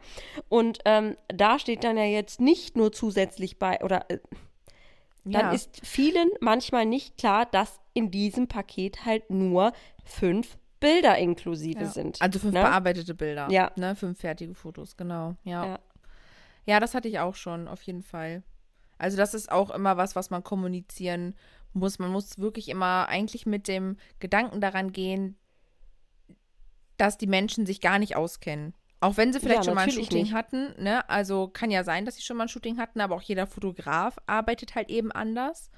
[0.49, 4.19] Und ähm, da steht dann ja jetzt nicht nur zusätzlich bei, oder äh,
[5.25, 5.53] dann ja.
[5.53, 9.73] ist vielen manchmal nicht klar, dass in diesem Paket halt nur
[10.05, 11.87] fünf Bilder inklusive ja.
[11.87, 12.21] sind.
[12.23, 12.61] Also fünf ne?
[12.61, 13.49] bearbeitete Bilder.
[13.51, 13.73] Ja.
[13.77, 15.35] Ne, fünf fertige Fotos, genau.
[15.45, 15.67] Ja.
[15.67, 15.79] Ja.
[16.69, 16.81] Ja.
[16.81, 18.43] das hatte ich auch schon, auf jeden Fall.
[18.99, 21.35] Also das ist auch immer was, was man kommunizieren
[21.73, 21.99] muss.
[21.99, 25.39] Man muss wirklich immer eigentlich mit dem Gedanken daran gehen,
[26.97, 28.75] dass die Menschen sich gar nicht auskennen.
[29.01, 30.33] Auch wenn sie vielleicht Ja, schon mal ein Shooting nicht.
[30.35, 31.09] hatten, ne?
[31.09, 34.17] Also kann ja sein, dass sie schon mal ein Shooting hatten, aber auch jeder Fotograf
[34.27, 35.71] arbeitet halt eben anders.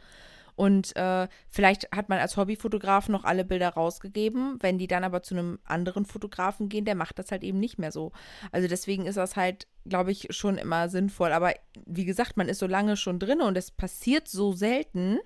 [0.60, 4.58] Und äh, vielleicht hat man als Hobbyfotograf noch alle Bilder rausgegeben.
[4.60, 7.78] Wenn die dann aber zu einem anderen Fotografen gehen, der macht das halt eben nicht
[7.78, 8.12] mehr so.
[8.52, 11.32] Also deswegen ist das halt, glaube ich, schon immer sinnvoll.
[11.32, 11.54] Aber
[11.86, 15.18] wie gesagt, man ist so lange schon drin und es passiert so selten,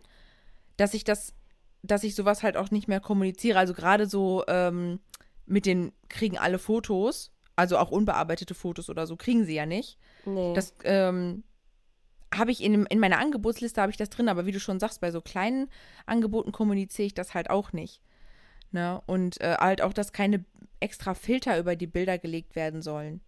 [0.76, 1.34] dass ich das,
[1.82, 3.58] dass ich sowas halt auch nicht mehr kommuniziere.
[3.58, 5.00] Also gerade so ähm,
[5.46, 9.98] mit den kriegen alle Fotos, also auch unbearbeitete Fotos oder so, kriegen sie ja nicht.
[10.26, 10.54] Nee.
[10.54, 11.42] Das ähm,
[12.36, 15.00] habe ich in, in meiner Angebotsliste habe ich das drin, aber wie du schon sagst,
[15.00, 15.68] bei so kleinen
[16.06, 18.00] Angeboten kommuniziere ich das halt auch nicht.
[18.70, 19.00] Ne?
[19.06, 20.44] Und äh, halt auch, dass keine
[20.80, 23.20] extra Filter über die Bilder gelegt werden sollen.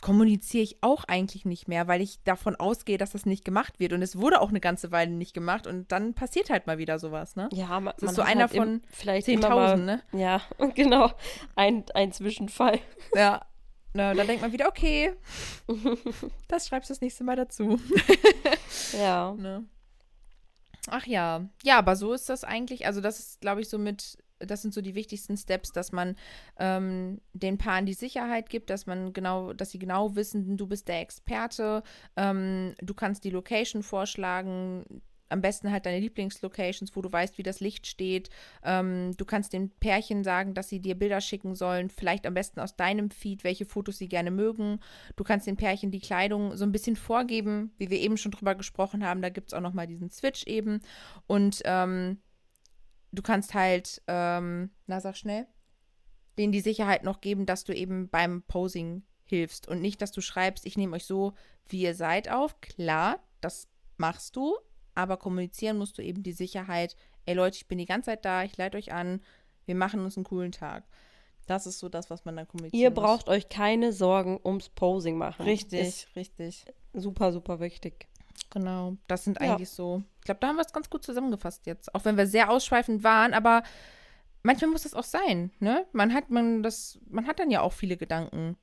[0.00, 3.92] Kommuniziere ich auch eigentlich nicht mehr, weil ich davon ausgehe, dass das nicht gemacht wird.
[3.92, 6.98] Und es wurde auch eine ganze Weile nicht gemacht und dann passiert halt mal wieder
[6.98, 7.48] sowas, ne?
[7.52, 10.02] ja, man, ist man so einer halt von vielleicht immer mal, 10.000, ne?
[10.12, 10.42] Ja,
[10.74, 11.10] genau.
[11.54, 12.80] Ein, ein Zwischenfall.
[13.14, 13.46] Ja.
[13.96, 15.12] Na, dann denkt man wieder, okay,
[16.48, 17.80] das schreibst du das nächste Mal dazu.
[18.98, 19.34] Ja.
[19.38, 19.64] Ne?
[20.88, 21.48] Ach ja.
[21.62, 22.86] Ja, aber so ist das eigentlich.
[22.86, 26.16] Also, das ist, glaube ich, so mit, das sind so die wichtigsten Steps, dass man
[26.58, 30.88] ähm, den Paaren die Sicherheit gibt, dass man genau, dass sie genau wissen, du bist
[30.88, 31.82] der Experte,
[32.16, 35.02] ähm, du kannst die Location vorschlagen.
[35.34, 38.30] Am besten halt deine Lieblingslocations, wo du weißt, wie das Licht steht.
[38.62, 42.60] Ähm, du kannst den Pärchen sagen, dass sie dir Bilder schicken sollen, vielleicht am besten
[42.60, 44.78] aus deinem Feed, welche Fotos sie gerne mögen.
[45.16, 48.54] Du kannst den Pärchen die Kleidung so ein bisschen vorgeben, wie wir eben schon drüber
[48.54, 49.22] gesprochen haben.
[49.22, 50.80] Da gibt es auch noch mal diesen Switch eben.
[51.26, 52.18] Und ähm,
[53.10, 55.48] du kannst halt, ähm, na sag schnell,
[56.38, 60.20] denen die Sicherheit noch geben, dass du eben beim Posing hilfst und nicht, dass du
[60.20, 61.32] schreibst, ich nehme euch so,
[61.66, 62.60] wie ihr seid auf.
[62.60, 64.56] Klar, das machst du,
[64.94, 68.42] aber kommunizieren musst du eben die Sicherheit, ey Leute, ich bin die ganze Zeit da,
[68.44, 69.20] ich leite euch an,
[69.66, 70.84] wir machen uns einen coolen Tag.
[71.46, 73.00] Das ist so das, was man dann kommunizieren Ihr muss.
[73.02, 75.42] braucht euch keine Sorgen ums Posing machen.
[75.44, 76.64] Richtig, Ist richtig.
[76.94, 78.06] super, super wichtig.
[78.50, 79.52] Genau, das sind Ja.
[79.54, 80.02] eigentlich so.
[80.20, 81.94] Ich glaube, da haben wir es ganz gut zusammengefasst jetzt.
[81.94, 83.62] Auch wenn wir sehr ausschweifend waren, aber
[84.42, 85.86] manchmal muss das auch sein, ne?
[85.92, 88.56] Man hat, man, das, man hat dann ja auch viele Gedanken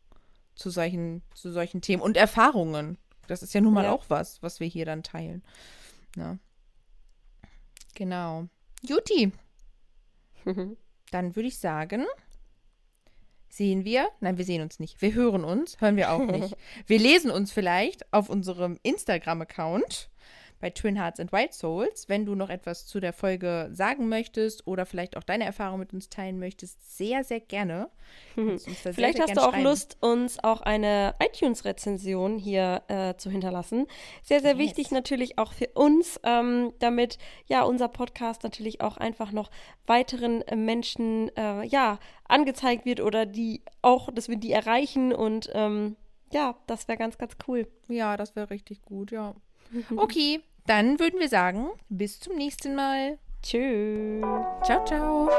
[0.56, 2.98] zu solchen, zu solchen Themen und Erfahrungen.
[3.28, 3.92] Das ist ja nun mal Ja.
[3.92, 5.44] auch was, was wir hier dann teilen.
[6.16, 6.40] Ne?
[7.96, 8.48] Genau.
[8.82, 9.32] Juti,
[11.12, 12.06] dann würde ich sagen,
[13.50, 15.02] sehen wir, nein, wir sehen uns nicht.
[15.02, 16.56] Wir hören uns, hören wir auch nicht.
[16.88, 20.10] Wir lesen uns vielleicht auf unserem Instagram-Account
[20.62, 22.08] bei Twin Hearts and White Souls.
[22.08, 25.92] Wenn du noch etwas zu der Folge sagen möchtest oder vielleicht auch deine Erfahrung mit
[25.94, 27.90] uns teilen möchtest, sehr, sehr gerne.
[28.36, 29.64] Da sehr, Vielleicht sehr hast gern du auch schreiben.
[29.64, 33.88] Lust, uns auch eine iTunes-Rezension hier äh, zu hinterlassen.
[34.24, 34.60] Sehr, sehr Yes.
[34.60, 39.50] wichtig natürlich auch für uns, ähm, damit ja unser Podcast natürlich auch einfach noch
[39.88, 45.50] weiteren äh, Menschen äh, ja angezeigt wird oder die auch, dass wir die erreichen und
[45.54, 45.96] ähm,
[46.32, 47.68] ja, das wäre ganz, ganz cool.
[47.90, 49.36] Ja, das wäre richtig gut, ja.
[49.98, 50.42] Okay,
[50.72, 53.18] dann würden wir sagen, bis zum nächsten Mal.
[53.44, 54.22] Tschüss.
[54.64, 55.30] Ciao, ciao.